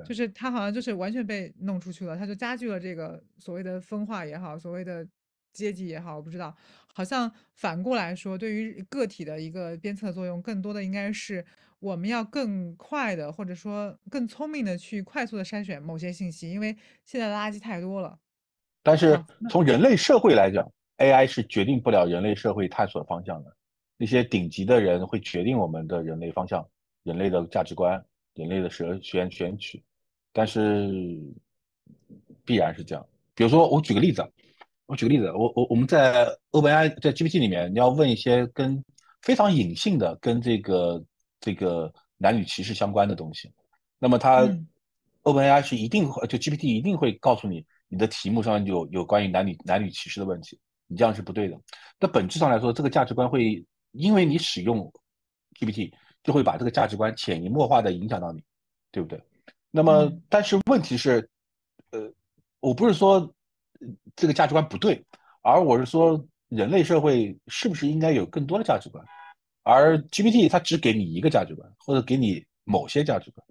[0.06, 5.06] 就是他好像就是完全被弄出去了，他就加剧了这个所谓的分化也好，所谓的
[5.52, 6.54] 阶级也好，我不知道。
[6.92, 11.44] 好像反过来说，对于个体的一个鞭策作用，更多的应该是
[11.78, 18.18] 我们要更快的，或者说更聪明的去快速的筛选某些信息，因为现在的垃圾太多了。
[18.82, 23.56] 但是从人类社会来讲，AI 是决定不了人类社会探索方向的。
[23.96, 26.68] 那些顶级的人会决定我们的人类方向、
[27.02, 28.04] 人类的价值观。
[28.38, 29.82] 人类的选选选取，
[30.32, 30.88] 但是
[32.44, 33.04] 必然是这样。
[33.34, 34.24] 比如说，我举个例子，
[34.86, 38.82] 我举个例子，我我我们在 OpenAI 在 GPT 里面，你要问一些跟
[39.22, 41.04] 非常隐性的跟这个
[41.40, 43.52] 这个男女歧视相关的东西，
[43.98, 44.48] 那么它
[45.24, 51.60] OpenAI 是一定会就 GPT 一定会告诉你，你的题目上有有关于男女男女歧视的问题，你这样是不对的。
[51.98, 54.92] 那本质上来说，这个价值观会因为你使用
[55.58, 55.92] GPT。
[56.28, 58.42] 就会把这个价值观潜移默化的影响到你，
[58.92, 59.18] 对不对？
[59.70, 61.26] 那么，但是问题是，
[61.90, 62.12] 呃，
[62.60, 63.32] 我不是说
[64.14, 65.02] 这个价值观不对，
[65.40, 69.02] 而我是说人类社会是不是应该有更多的价值观？
[69.62, 73.42] 而 GPT 它只给你一个价值观，或者给你某些价值观，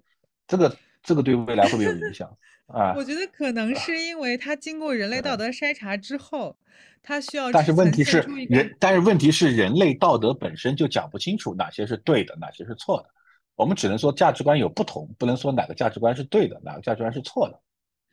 [0.46, 2.32] 这个这个对未来会不会有影响？
[2.68, 6.56] 啊，我觉得可能是因为它经过人类道德筛查之后，
[7.02, 7.50] 它需要。
[7.50, 13.08] 但是问题是人，但是问题是人类道德本身就讲不清楚哪些是对的，哪些是错的。
[13.56, 17.60] 我们只能说价值观有不同，不能说哪个价值观是对的，哪个价值观是错的，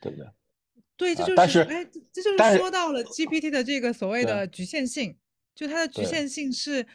[0.02, 0.28] 对不对？
[0.98, 5.18] 对，这就是，哎，这就是说到了 GPT 的这个所谓的局限性，
[5.54, 6.86] 就它的局限性是。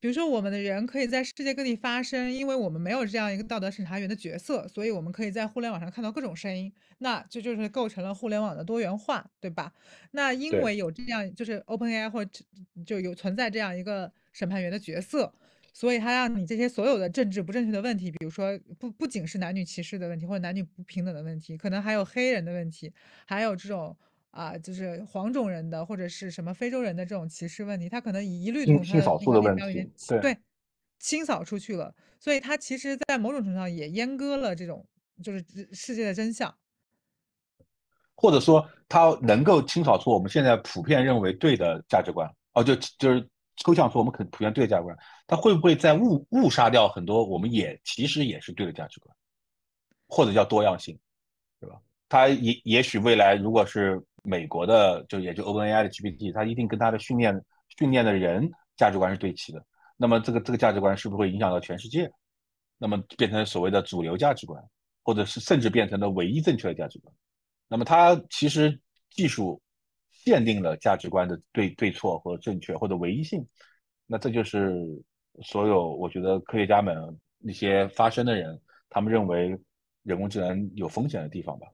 [0.00, 6.72] 比如说，我们的人可以在世界各地发声，因为我们没有这样一个道德审查员的角色，所以我们可以在互联网上看到各种声音。
[6.98, 9.70] 那这就是构成了互联网的多元化，对吧？
[10.12, 12.42] 那因为有这样，就是 OpenAI 或者
[12.86, 15.30] 就有存在这样一个审判员的角色，
[15.74, 22.90] 所以它让你这些所有的政治不正确的问题，比如说不不仅是男女歧视的问题，或者男女不平等的问题，可能还有黑人的问题，
[23.26, 23.94] 还有这种。
[24.30, 29.00] 啊，就是黄种人的或者是什么非洲人的这种歧视问题，他可能一律从他
[29.32, 30.38] 的问题，对，
[31.00, 31.92] 清扫出去了。
[32.20, 34.86] 所以他其实，在某种程度上也阉割了这种
[35.20, 36.54] 就是世界的真相，
[38.14, 49.16] 或者说他能够清扫出我们现在普遍认为对的价值观，哦，就就是抽象出我们可能普遍对的价值观，他会不会在误误杀掉很多我们也其实也是对的价值观，
[50.06, 50.96] 或者叫多样性，
[51.58, 51.80] 对吧？
[52.08, 54.00] 他也也许未来如果是。
[54.22, 57.40] 美国的就也就 OpenAI 的 GPT，它一定跟它的训练
[57.78, 59.64] 训练的人价值观是对齐的。
[59.96, 62.10] 那么这个这个价值观是不是会影响到全世界？
[62.78, 64.62] 那么变成所谓的主流价值观，
[65.02, 67.14] 或者是甚至变成了唯一正确的价值观？
[67.68, 69.60] 那么它其实技术
[70.10, 73.46] 限定了价值观的对对错或者正确或者唯一性。
[74.06, 74.74] 那这就是
[75.42, 76.96] 所有我觉得科学家们
[77.38, 79.56] 那些发声的人，他们认为
[80.02, 81.66] 人工智能有风险的地方吧。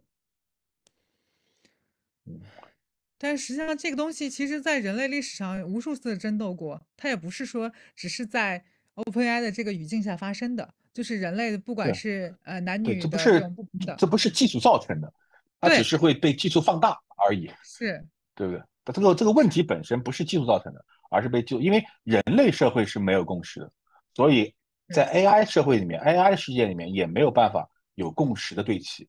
[3.19, 6.87] 但实际上，这个东西其实，在人类历史上无数次争斗过。
[6.97, 8.63] 它也不是说只是在
[8.95, 15.13] OpenAI 的这个语境下发生的，就是人类不管是呃男女的这不平等，这不是技术造成的，
[15.61, 17.51] 它只是会被技术放大而已。
[17.63, 18.05] 是，
[18.35, 18.63] 对不对？
[18.93, 23.73] 这个这个问题本身不是技术造成的，而是被就因为人类社会是没有共识的，
[24.15, 24.55] 所以
[24.93, 29.09] 在 AI 社会里面，AI 世界里面也没有办法有共识的对齐。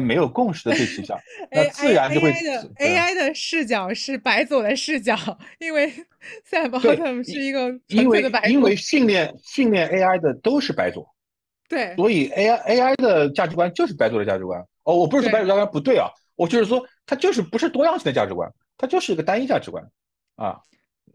[0.00, 1.18] 没有共识的对齐下，
[1.50, 2.32] 那自然就会
[2.78, 5.16] AI 的视角是白左的视角，
[5.58, 5.92] 因为
[6.44, 11.06] 赛博特姆是一个因为因为训练训练 AI 的都是白左，
[11.68, 14.60] 对，所以 AI AI 的价值观就是白左的价值观。
[14.84, 19.82] 哦，我不是说白左价值观不对啊，我就是说它就是不是多样性的价值观，它就是一个单一价值观
[20.36, 20.58] 啊。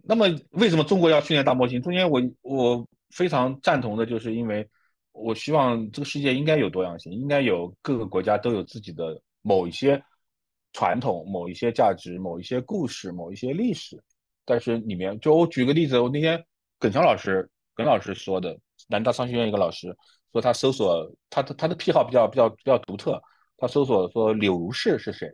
[0.03, 1.81] 那么为什么中国要训练大模型？
[1.81, 4.67] 中间我我非常赞同的就是因为
[5.11, 10.01] 我希望这个世界应该有多样性，应该有各个国家都有自己的某一些
[10.73, 14.01] 传统、某一些价值、某一些故事、某一些历史。
[14.45, 16.43] 但是里面，就我举个例子，我那天
[16.79, 18.57] 耿强老师耿老师说的，
[18.87, 19.95] 南大商学院一个老师
[20.31, 23.21] 说他搜索他的他的癖好比较比较比较独特，
[23.57, 25.31] 他搜索说柳如是是谁？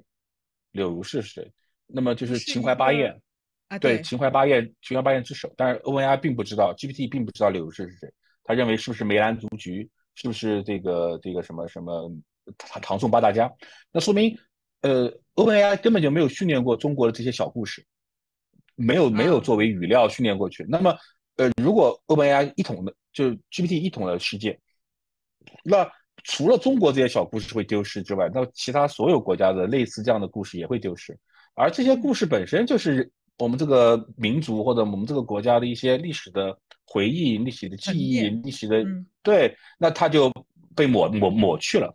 [0.72, 1.52] 柳如是是谁？
[1.88, 3.22] 那么就是秦淮八艳。
[3.68, 5.52] 啊，对，秦淮八艳，秦淮八艳之首。
[5.58, 8.14] 但是 OpenAI 并不知道，GPT 并不知道柳如是是谁。
[8.46, 12.10] 他认为是不是梅兰竹菊，是不是这个这个什么什么
[12.60, 13.52] 唐唐宋八大家？
[13.92, 14.38] 那说明，
[14.82, 17.84] 呃，OpenAI 根本就没有训练过中国的这些小故事，
[18.76, 20.64] 没有没有作为语料训练过去。
[20.70, 20.96] 那么，
[21.38, 24.60] 呃，如果 OpenAI 一统的，就是 GPT 一统的世界，
[25.64, 25.92] 那
[26.24, 31.18] 除了中国这些小故事会丢失之外，那其他所有国家的类似这样的故事也会丢失。
[31.56, 33.12] 而这些故事本身就是。
[33.38, 38.82] 我们这个民族或者我们这个国家的一些历史的回忆、历史的记忆、历史的
[39.22, 40.32] 对，那它就
[40.74, 41.94] 被抹抹抹去了，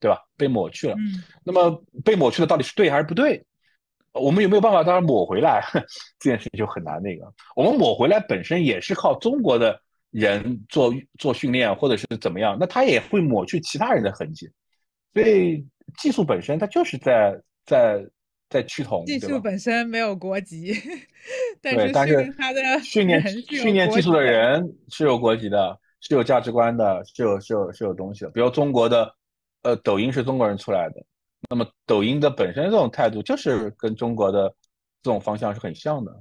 [0.00, 0.18] 对吧？
[0.36, 0.96] 被抹去了。
[1.44, 3.44] 那么被抹去了到底是对还是不对？
[4.12, 5.62] 我们有没有办法把它抹回来？
[6.18, 7.00] 这件事情就很难。
[7.00, 9.80] 那个我们抹回来本身也是靠中国的
[10.10, 14.50] 人做做训练或者是怎么样，那他也会抹去其他人的痕迹。
[15.14, 15.64] 所以
[15.98, 18.04] 技术本身它就是在在。
[18.50, 20.74] 在趋同，技术本身没有国籍，
[21.62, 28.30] 对，但是他的训练训练技术的人是有国籍的，是有价值观的，是有是有是有东西的。
[28.32, 29.14] 比如中国的，
[29.62, 31.00] 呃，抖音是中国人出来的，
[31.48, 34.52] 那么抖音的本身这种态度就是跟中国的
[35.00, 36.12] 这种方向是很像的，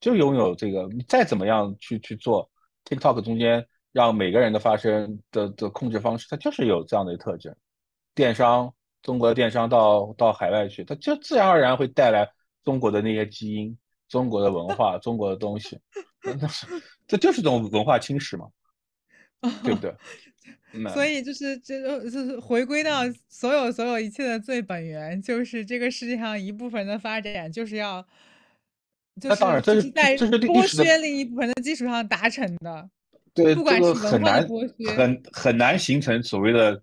[0.00, 2.50] 就拥有这个，你再怎么样去去做
[2.86, 3.62] TikTok 中间
[3.92, 7.54] 让每个人的发声的的控制方式，它就是有这样的特征，
[8.14, 8.72] 电商。
[9.04, 12.26] 中国的电商到到海外去，它就自然而然会带来
[12.64, 13.76] 中国的那些基因、
[14.08, 15.78] 中国的文化、中国的东西，
[17.06, 18.48] 这就是种文化侵蚀嘛，
[19.62, 19.94] 对不对？
[20.90, 28.02] 所以就是这就是回归到所有所有一切的最本源，就是这个世界上一部分的发展就是要，
[29.20, 32.88] 就是就是在剥削另一部分的基础上达成的，
[33.34, 34.48] 对，不管是很难
[34.96, 36.80] 很很难形成所谓的。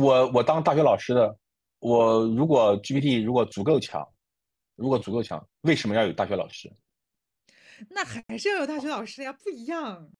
[0.00, 1.36] 我我当大学老师的，
[1.80, 4.06] 我如果 GPT 如果足够强，
[4.76, 6.70] 如果足够强，为什么要有大学老师？
[7.90, 10.10] 那还是要有大学老师呀，不一样。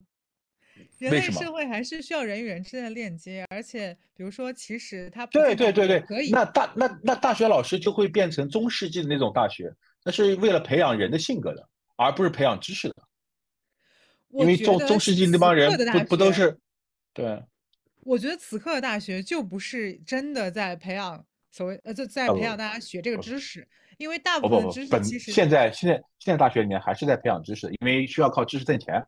[0.98, 6.30] 人类社会还是需要人与人之间的链接，而且比如说，其实他对对对对，可以。
[6.30, 9.74] 那大那那大学老师就会变成中世纪的那种大学，
[10.04, 12.94] 那是为了培养人的性格的，而不是培养知识的。
[14.28, 16.56] 因为中中世纪那帮人不不都是
[17.12, 17.42] 对。
[18.09, 29.04] 我觉得此刻的大学就不是真的在培养所谓呃，就在培养大家学这个知识，因为大部分知识其实现在现在现在大学里面还是在培养知识，因为需要靠知识挣钱。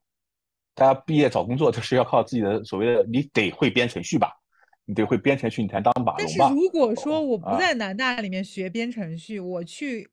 [0.75, 4.31] 大家毕业找工作都是要靠自己的所谓的，你得会编程序吧？
[4.85, 10.11] 你得会编程序，你才当把但是如果说我不在南大里面学编程序，我去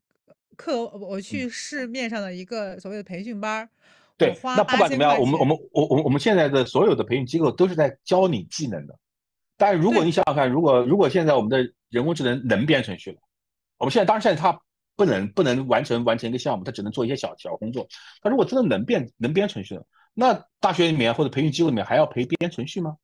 [0.55, 3.69] 课我去市面上的一个所谓的培训班儿。
[4.17, 8.97] 对，那不管怎么样，我们我们我我我们现在的所有的培训机构都是在教你技能的。
[9.57, 13.17] 但是如果你想想看，如果如果现在我们的人工智能能编程序了，
[13.77, 14.59] 我们现在当然现在它
[14.95, 17.87] 不能不能完成完成一个项目，它只能做一些小小工作。
[18.21, 22.97] 它如果真的能编能编程序了，那大学里面或者培训机构里面还要培编程序吗？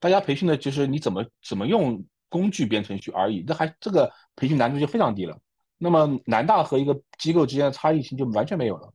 [0.00, 5.38] 大家培训的就是你怎么怎么用工具编程序而已，那还这个培训难度就非常低了。
[5.78, 8.92] 那么南大和一个机构之间的差异性就完全没有了。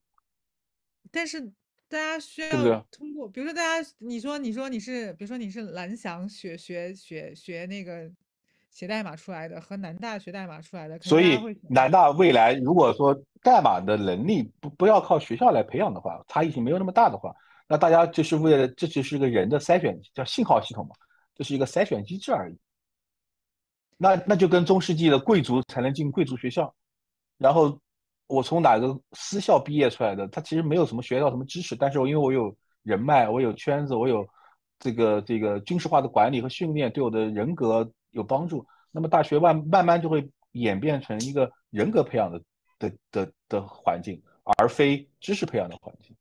[1.15, 1.39] 但是
[1.87, 2.49] 大家需要
[2.91, 8.11] 通过，比如说大家，你说你说你是，比如说你是蓝翔学学学学那个
[8.71, 11.37] 写代码出来的，和南大学代码出来的，所以
[11.69, 17.31] 南大未来如果说代码的能力不不要靠学校来培养的话，差异性没有那么大的话，
[17.67, 20.95] 那大家就是为了这就是个人的筛选，叫信号系统嘛，
[21.35, 22.57] 这是一个筛选机制而已。
[23.97, 26.73] 那那就跟中世纪的贵族才能进贵族学校，
[27.37, 27.79] 然后。
[28.27, 30.27] 我从哪个私校毕业出来的？
[30.29, 34.27] 他其实没有什么学到什么知识，但是我因为我有人脉，我有圈子，我有
[34.79, 38.65] 这个这个军事化的管理和训练，对我的人格有帮助。
[38.91, 42.41] 那么大学慢慢慢就会演变成一个人格培养的
[42.79, 44.21] 的的的环境，
[44.57, 46.15] 而非知识培养的环境。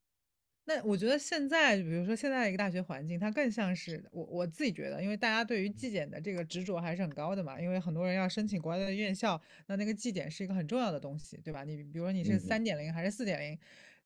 [0.64, 7.60] 那我觉得现在，比如说现在的一个大学环境，它更像是我我自己觉得，因为大家对于绩点的这个执着还是很高的嘛。
[7.60, 11.64] 因为很多人要申请国外的院校，那那个绩点是一个很重要的东西，对吧？
[11.64, 13.58] 你比如说你是三点零还是四点零，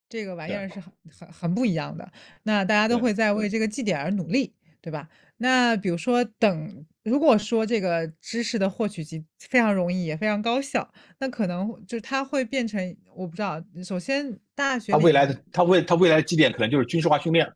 [0.09, 2.11] 这个玩意儿是很很很不一样的。
[2.45, 5.11] 那大家都会在为这个绩点而努力，对吧？
[5.39, 6.87] 那比如说等。
[7.07, 13.63] 如果说这个知识的获取及非常容易也非常高效，那可能就是它会变成我不知道。
[13.85, 17.49] 首先，大学它未来的它未它未来的基点可能就是军事化训练，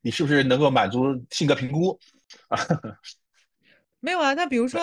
[0.00, 2.00] 你是不是能够满足性格评估
[2.48, 2.58] 啊？
[4.00, 4.80] 没有啊，那比如 说，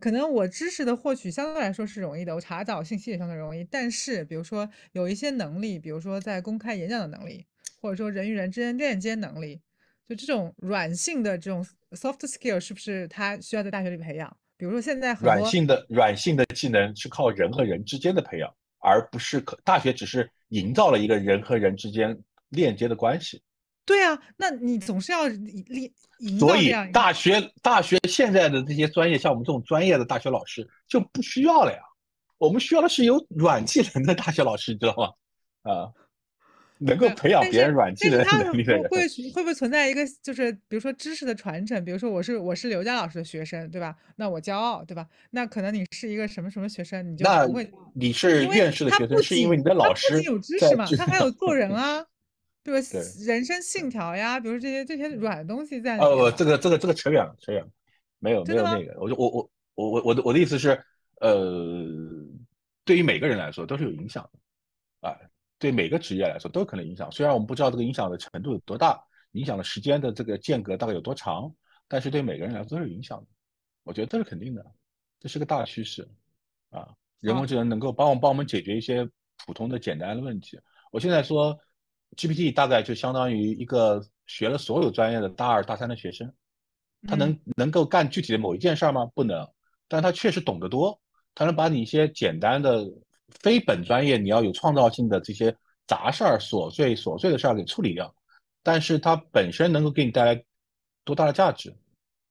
[0.00, 3.62] 可能我知识的获取相对来说是容易的，我查找信息也相对容易。
[3.62, 7.46] 但是，比如说有一些能力，比如说在公开演讲的能力，
[7.80, 9.60] 或者说人与人之间链接能力，
[10.08, 14.36] 就这种软性的这种 soft skill，是不是他需要在大学里培养？
[14.56, 22.16] 比如说现在很多软性的软性的技能是靠人和人之间的培养，而不是可大学只是营造了一个人和人之间
[22.50, 23.42] 链接的关系。
[23.84, 26.46] 对啊，那你总是要营营造。
[26.46, 31.78] 所以大学大学现在的这些专业，像我们这种专业的大学老师就不需要了呀。
[32.38, 35.72] 我们需要的是有软技能的大学老师，你知道吗？
[35.72, 35.90] 啊，
[36.84, 38.82] 能够培养别人软技能能力的人。
[38.88, 41.84] 会会不会存在一个，就是比如说知识的传承？
[41.84, 43.96] 比如说我是我是刘佳老师的学生，对吧？
[44.16, 45.06] 那我骄傲，对吧？
[45.30, 47.70] 那可能你是一个什么什么学生，你就不会。
[47.94, 50.86] 你是院士的学生，是因为你的老师有知识嘛？
[50.96, 52.04] 他还有做人啊。
[52.64, 52.88] 对吧？
[53.26, 55.98] 人生信条呀，比如这些这些软东西在。
[55.98, 57.68] 哦，这个这个这个扯远了，扯远了，
[58.20, 60.80] 没有没有那个，我就我我我我我的我的意思是，
[61.20, 61.84] 呃，
[62.84, 65.18] 对于每个人来说都是有影响的，啊，
[65.62, 67.08] 对每个职业来说都可能影响。
[67.12, 69.00] 虽然我们不知道这个影响的程度有多大，
[69.32, 71.54] 影响的时间的这个间隔大概有多长，
[71.86, 73.26] 但是对每个人来说都是有影响的。
[73.84, 74.66] 我觉得这是肯定的，
[75.20, 76.08] 这是个大趋势，
[76.70, 76.88] 啊，
[77.20, 79.08] 人工智能能够帮我帮我们解决一些
[79.46, 80.58] 普通的简单的问题。
[80.90, 81.56] 我现在说。
[82.14, 86.30] GPT 大概就相当于一个学了所有专业的大二大三的学生，
[87.08, 89.06] 他能能够干具体的某一件事儿吗？
[89.14, 89.48] 不能，
[89.88, 91.00] 但他确实懂得多，
[91.34, 92.84] 他能把你一些简单的
[93.40, 95.54] 非本专业你要有创造性的这些
[95.86, 98.14] 杂事儿、琐碎琐碎的事儿给处理掉。
[98.62, 100.44] 但是它本身能够给你带来
[101.04, 101.74] 多大的价值，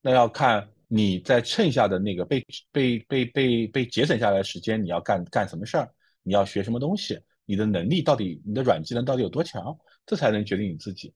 [0.01, 5.89] 那要看你在剩下的那个被被被被被节省下来的时间，你要干干什么事儿，
[6.23, 7.19] 你要学什么东西。
[7.45, 11.13] 你的能力到底，你的软技能到底有多强，这才能决定你自己。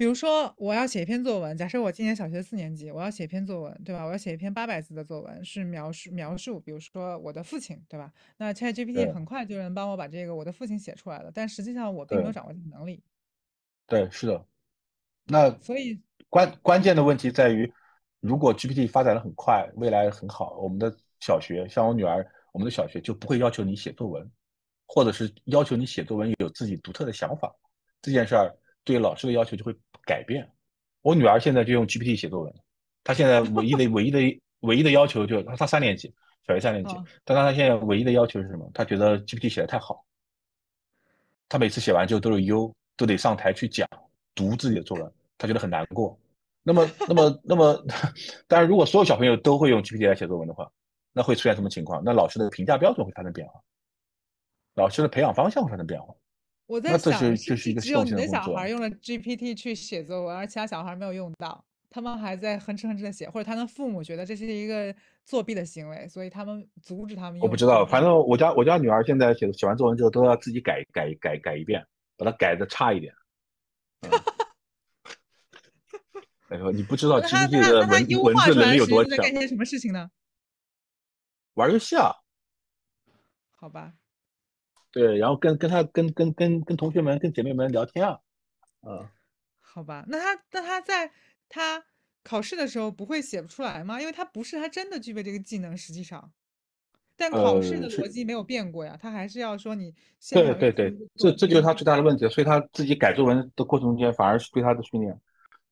[0.00, 4.02] 比如说，我要写一篇作文，假设我今年小学四年级，我要写一篇作文，对吧？
[4.02, 8.10] 我要写一篇八百字的作文，是描述描述，比如说我的父亲，对吧？
[8.38, 13.02] 那 ChatGPT 很快就能帮我把这个我的父亲写出来了，但实际上我并没有掌握这个能力。
[13.86, 14.42] 对，是的。
[15.26, 17.70] 那所以关关键的问题在于，
[18.20, 20.90] 如果 GPT 发展的很快，未来很好，我们的
[21.20, 24.26] 小学，像我女儿，我们的小学就不会要求你写作文。
[24.86, 27.54] 或者是要求你写作文有自己独特的想法，
[28.00, 28.50] 这件事儿
[28.84, 29.74] 对老师的要求就会
[30.04, 30.50] 改变。
[31.02, 32.54] 我女儿现在就用 GPT 写作文，
[33.04, 36.14] 她现在唯一的唯一的唯一的要求就是她她三年级，
[36.46, 38.70] 小学三年级，但她现在唯一的要求是什么？
[38.74, 40.04] 她觉得 GPT 写的太好，
[41.48, 43.88] 她每次写完之后都是优，都得上台去讲
[44.34, 46.18] 读自己的作文，她觉得很难过。
[46.62, 47.84] 那么那么那么，
[48.46, 50.70] 当然如果所有小朋友都会用 GPT 来写作文的话，
[51.12, 52.02] 那会出现什么情况？
[52.04, 53.58] 那老师的评价标准会发生变化。
[54.74, 56.14] 老师的培养方向发生变化，
[56.70, 64.94] 我在想，是就是一个只有你的小孩用了 GPT 去写作文，而其他小孩没有用到，他们还在哼哧哼哧的写，或者他的父母觉得这是一个
[65.24, 67.40] 作弊的行为，所以他们阻止他们。
[67.40, 71.84] 我不知道，反正我家我家女儿现在写写完作文之后都要自己改改改改一遍，
[72.16, 73.12] 把它改的差一点。
[76.50, 79.16] 哎呦，你不知道 GPT 的文文字能力有多强？
[79.16, 80.08] 在干些什么事情呢？
[81.54, 82.12] 玩游戏啊？
[83.56, 83.94] 好吧。
[84.92, 88.18] 对，然后跟跟他跟跟跟跟同学们跟姐妹们聊天啊，
[88.80, 89.12] 啊，
[89.60, 91.12] 好吧，那他那他在
[91.48, 91.84] 他
[92.24, 94.00] 考试的时候不会写不出来吗？
[94.00, 96.32] 因为他不是他真的具备这个技能，实际上，
[97.16, 99.94] 但考试的逻辑没有变过呀，他还是要说你。
[100.32, 105.20] 对对对，这这就是他最大的问题，所以他自己改作文的过程中间反而是对他的训练，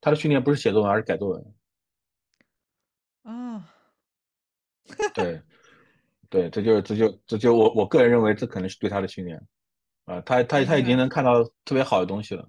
[0.00, 1.54] 他的训练不是写作文，而是改作文。
[3.24, 3.68] 啊，
[5.12, 5.42] 对。
[6.30, 9.40] 对，这就这就这就我我个人认为，这可能是对他的训练，
[10.04, 12.46] 啊，他他他已经能看到特别好的东西了，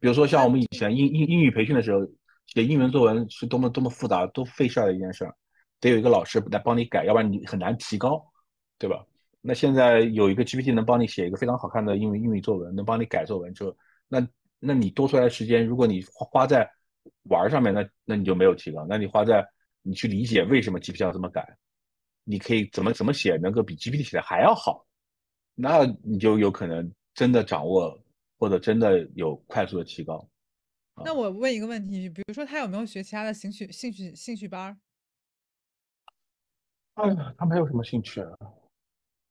[0.00, 2.00] 比如说像我们以前英英英语培训的时候，
[2.46, 5.34] 写英文作文是多么多么复杂、多费事儿的一件事儿，
[5.80, 8.22] 得有一个老师来帮你改，要不然你很难提高，
[8.78, 9.04] 对吧？
[9.40, 13.74] 那现在有一个 GPT 能帮你写一个非常好看的英语英语作文，能帮你改作文，之后，
[14.08, 14.28] 那
[14.58, 16.68] 那你多出来的时间，如果你花花在
[17.30, 19.46] 玩上面，那那你就没有提高，那你花在
[19.82, 21.56] 你去理解为什么 GPT 要这么改。
[22.28, 24.84] 你可以怎么怎么写，能够比 GPT 写的还要好，
[25.54, 27.96] 那你就有可能真的掌握，
[28.36, 30.28] 或者真的有快速的提高。
[31.04, 34.76] 那我问一个问题，比如说他有没有学其他的兴趣兴趣兴趣班？
[36.94, 38.20] 哎呀，他没有什么兴趣。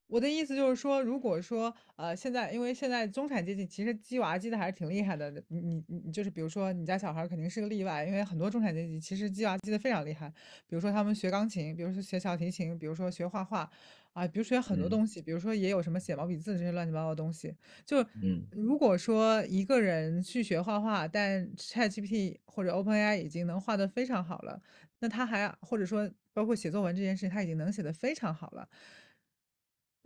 [0.08, 10.30] 我的意思就是说，如果说，呃，现在因为现在中产阶级其实鸡娃鸡的还是挺厉害的，你你你就是比如说你家小孩肯定是个例外，因为很多中产阶级其实鸡娃鸡的非常厉害，
[10.68, 13.70] 比如说他们学钢琴，比如说学小提琴，比如说学画画，
[14.14, 17.56] 啊，比如学很多嗯东西，比如说也有什么写毛笔字这些乱七八糟的东西。
[17.84, 24.62] 就嗯，如果说一个人去学画画，但 ChatGPT 或者 OpenAI 已经能画得非常好了，
[25.00, 28.70] 那他还或者说包括写作文这件事，他已经能写得非常好了。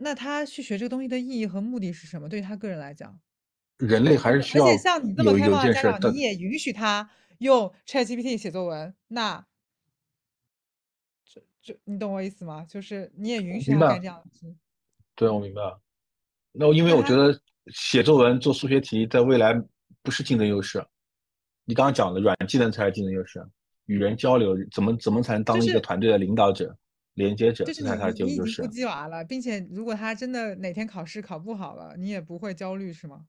[0.02, 2.26] 那他去学这个东西的意义和目的是什么？
[2.26, 3.20] 对于他个人来讲，
[3.76, 9.46] 人类还是需要而且像你这么开放的家长，你也允许他用 ChatGPT 写作文，那
[11.24, 12.64] 这这你懂我意思吗？
[12.66, 14.54] 就是你也允许他干，这样的事，
[15.14, 15.80] 对，我明白了。
[16.52, 19.54] 那因为我觉得写作文、做数学题在未来
[20.02, 20.82] 不是竞争优势。
[21.66, 23.46] 你刚刚讲的软技能才是竞争优势，
[23.84, 26.74] 与人交流怎么怎么才能当一个团队的领导者、
[27.14, 28.68] 连接者，就是他的你你已经不竞争优势。
[28.68, 33.26] 鸡娃了，并且如果他真的哪天考试考不好了，你也不会焦虑是吗？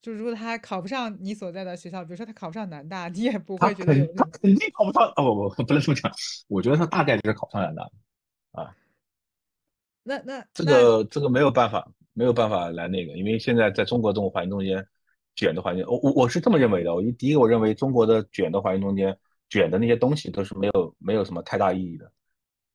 [0.00, 6.10] 就如果他考不上你所在的学校，比如说他考不上南大， 你也不会觉得他肯定考不上，哦不不不能这么讲，
[6.48, 7.90] 我觉得他大概率是考上南大
[8.50, 8.76] 啊。
[10.02, 14.84] 那那这那个这个没有办法，没有办法来那个，因为现在在中国这种环境中间，
[15.36, 16.92] 卷的环境，我我我是这么认为的。
[16.92, 19.16] 我第一个，我认为中国的卷的环境中间，
[19.48, 22.10] 卷的那些东西都是没有没有什么太大意义的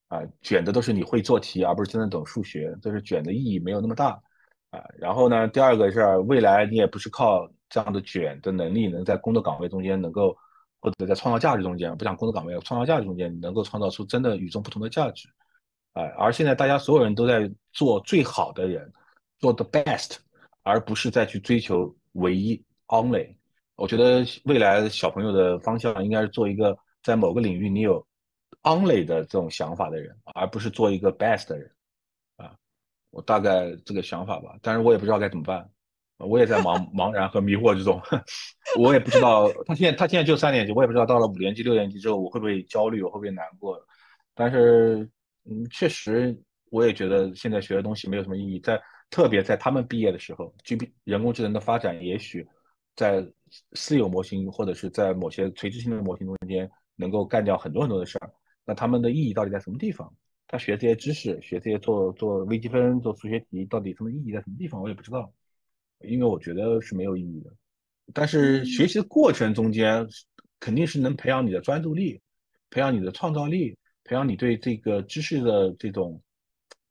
[0.07, 4.21] 啊，卷的都是你会做题，而不是真的懂数学，这是卷的意义没有那么大
[4.71, 4.81] 啊。
[4.97, 10.35] 然后呢，第二个是未来你也不是靠这样的卷的能力，能在工作岗位中间能够，
[10.79, 15.27] 或者在创造价值中间，不讲工作岗位，创造价值中间能够创造出真的与众不同的价值。
[15.93, 18.89] 哎，而现在大家所有人都在做最好的人，
[19.39, 20.17] 做 the best，
[20.63, 23.35] 而不是再去追求唯一 only。
[23.75, 28.05] 我觉得未来小朋友的方向应该是做一个在某个领域你有
[28.63, 31.71] only 的这种想法的人，而不是做一个 best 的人。
[32.35, 32.55] 啊，
[33.09, 35.69] 我大概这个想法吧，但是我也不知道该怎么办，
[36.17, 38.01] 我也在茫茫然和迷惑之中。
[38.77, 43.79] 我也不知道他现在他现在就三年级，我也不知道到了五年级、六年级之后我会不会焦虑，我会不会难过。
[44.35, 45.09] 但是
[45.49, 46.37] 嗯，确实，
[46.69, 48.59] 我也觉得现在学的东西没有什么意义。
[48.59, 48.79] 在
[49.09, 52.45] 特别在他们毕业的时候，G P 人工智能的发展，也许
[52.95, 53.25] 在
[53.71, 58.29] 私有模型或者是在某些垂直性的模型中间，能够干掉很多很多的事儿。
[58.67, 60.13] 那他们的意义到底在什么地方？
[60.47, 64.79] 他学这些知识，学这些做做微积分、做数学题，到底什么意义在什么地方？
[64.79, 65.33] 我也不知道，
[66.01, 67.51] 因为我觉得是没有意义的。
[68.13, 70.07] 但是学习的过程中间，
[70.59, 72.21] 肯定是能培养你的专注力，
[72.69, 73.75] 培养你的创造力。
[74.09, 76.21] 培养你对这个知识的这种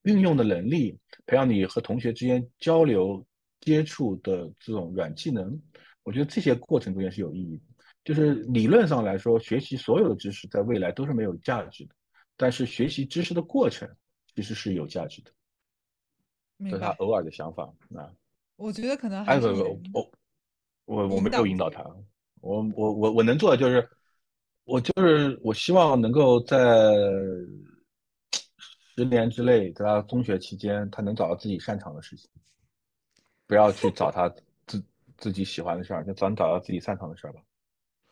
[0.02, 3.26] 运用的能力，培养你和同学之间交流
[3.60, 5.58] 接触的这种软技能，
[6.02, 7.62] 我觉得这些过程中间是有意义的。
[8.06, 11.94] 就是理论上来说，学习所有的知识在未来都是没有价值的，
[12.36, 13.90] 但是学习知识的过程
[14.32, 15.32] 其实是有价值的。
[16.60, 17.64] 这，是他偶尔的想法
[17.96, 18.08] 啊。
[18.54, 19.98] 我觉得可能还是你的不，
[20.84, 21.28] 我我我没。
[21.36, 21.82] 有引导他，
[22.40, 23.90] 我我我我能做的就是，
[24.62, 26.94] 我就是我希望能够在
[28.94, 32.30] 十年之内，在他中学期间，他能找到自己擅长的事情，
[33.48, 34.32] 不要去找他
[34.64, 34.80] 自
[35.18, 37.42] 自己喜欢的事儿，就早点找到自己擅长的事儿吧。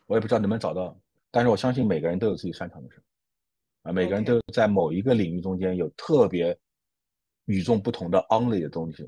[0.07, 0.97] 我也不知道能不能找到，
[1.31, 3.03] 但是我相信每个人都有自己擅长的事儿
[3.91, 6.57] 啊，每个人都在某一个领域中间有特别
[7.47, 9.07] 与众不同的 only 的东西。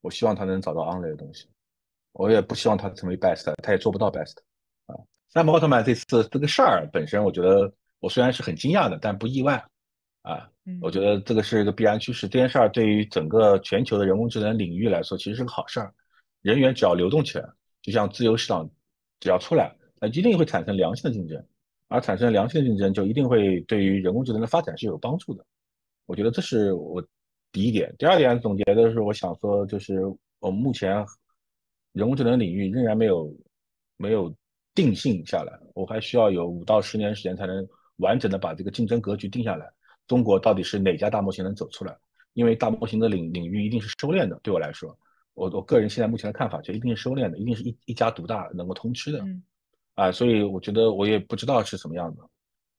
[0.00, 1.48] 我希望他能找到 only 的东西。
[2.12, 4.34] 我也不希望他成为 best，他也做不到 best
[4.86, 4.94] 啊。
[5.28, 9.64] 赛博奥特曼这次这个事儿本身，我觉得我虽然是很惊讶的，但不意外
[10.22, 10.48] 啊。
[10.80, 12.28] 我觉嗯得这个是一个必然趋势。
[12.28, 15.92] 这件事儿对于整个全球的人工智能领域来说，其实是个好事儿。
[16.42, 17.48] 人员只要流动起来，
[17.80, 18.68] 就像自由市场
[19.18, 21.40] 只要出来，那一定会产生良性的竞争，
[21.86, 25.46] 而产生良性的竞争，就一定会对于人工智能的发展是有帮助的。
[26.06, 27.00] 我觉得这是我
[27.52, 27.94] 第一点。
[27.96, 30.00] 第二点总结的是，我想说，就是
[30.40, 31.06] 我们目前
[31.92, 33.32] 人工智能领域仍然没有
[33.96, 34.34] 没有
[34.74, 37.64] 定性下来，我还需要有五到十年时间才能
[37.98, 39.70] 完整的把这个竞争格局定下来。
[40.08, 41.96] 中国到底是哪家大模型能走出来？
[42.32, 44.98] 因为大模型的领领域一定是收敛的，对我来说，
[45.34, 49.22] 我我个人现在目前的看法就一定是收敛的，一定是一一家独大能够通吃的
[49.94, 52.22] 啊，所以我觉得我也不知道是什么样的。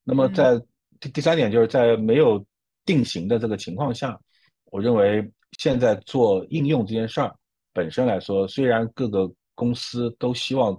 [0.02, 0.60] 那么嗯在
[1.00, 2.44] 第第三点，就是在没有
[2.84, 4.18] 定型的这个情况下，
[4.66, 5.28] 我认为
[5.58, 7.34] 现在做应用这件事儿
[7.72, 10.76] 本身来说，虽然各个公司都希望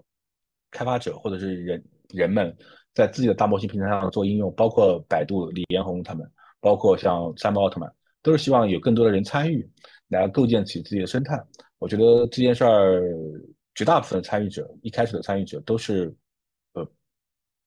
[0.71, 2.55] 开发者或者是人人们
[2.93, 6.29] 在自己的大模型平台上做应用，包括百度、李彦宏他们，
[6.59, 7.91] 包括像山姆奥特曼，
[8.21, 9.67] 都是希望有更多的人参与，
[10.09, 11.41] 来构建起自己的生态。
[11.79, 13.01] 我觉得这件事儿，
[13.75, 16.15] 绝大部分的参与者，一开始的参与者都是，呃，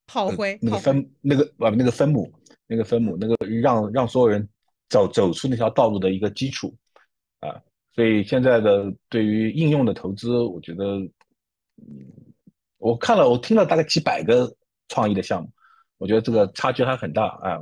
[0.08, 2.32] 炮灰，那个分那个啊那个分母，
[2.66, 4.48] 那个分母，那个让让所有人
[4.88, 6.74] 走走出那条道路的一个基础。
[7.40, 7.54] 啊，
[7.94, 10.84] 所以现在的对于应用的投资，我觉得，
[11.76, 12.08] 嗯，
[12.78, 14.52] 我看了，我听了大概几百个
[14.88, 15.48] 创意的项目，
[15.98, 17.60] 我觉得这个差距还很大啊，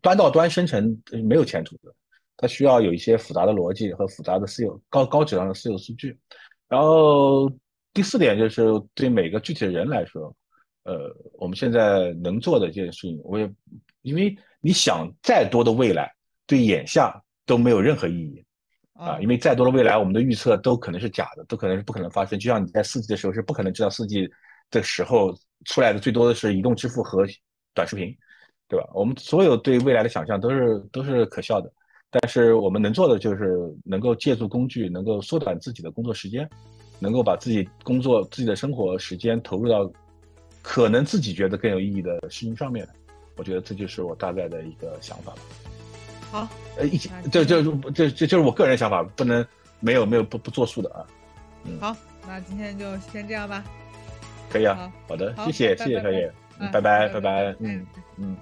[0.00, 1.92] 端到端生成没有前途的，
[2.36, 6.16] 它需要有一些复杂的逻辑和复杂的私有高高质量的私有数据，
[6.68, 7.50] 然后
[7.92, 8.62] 第四点就是
[8.94, 10.32] 对每个具体的人来说。
[10.84, 13.50] 呃，我们现在能做的这件事情，我也
[14.02, 16.12] 因为你想再多的未来，
[16.46, 18.44] 对眼下都没有任何意义
[18.92, 22.38] 啊，因为再多的未来，我们的预测都可能是假的，都可能是不可能发生。
[22.38, 24.28] 就像你在四 G 的时候是不可能知道四 G
[24.70, 25.34] 的时候
[25.64, 27.26] 出来的最多的是移动支付和
[27.72, 28.14] 短视频，
[28.68, 28.86] 对吧？
[28.92, 31.72] 我们所有对未来的想象都是都是可笑的，
[32.10, 36.46] 但是我们能做的就是能够借助工具，能够缩短自己的工作时间，
[36.98, 39.90] 能够把自己工作自己的生活时间投入到。
[40.64, 42.88] 可能自己觉得更有意义的事情上面，
[43.36, 45.34] 我觉得这就是我大概的一个想法。
[46.32, 49.46] 好，呃，一起，这这这这就是我个人想法，不能
[49.78, 51.04] 没有没有不不作数的啊。
[51.64, 51.94] 嗯，好，
[52.26, 53.62] 那今天就先这样吧。
[54.48, 55.14] 可以啊，好。
[55.14, 56.32] 的，谢谢谢谢小野，
[56.72, 57.86] 拜拜拜拜，嗯
[58.16, 58.34] 嗯。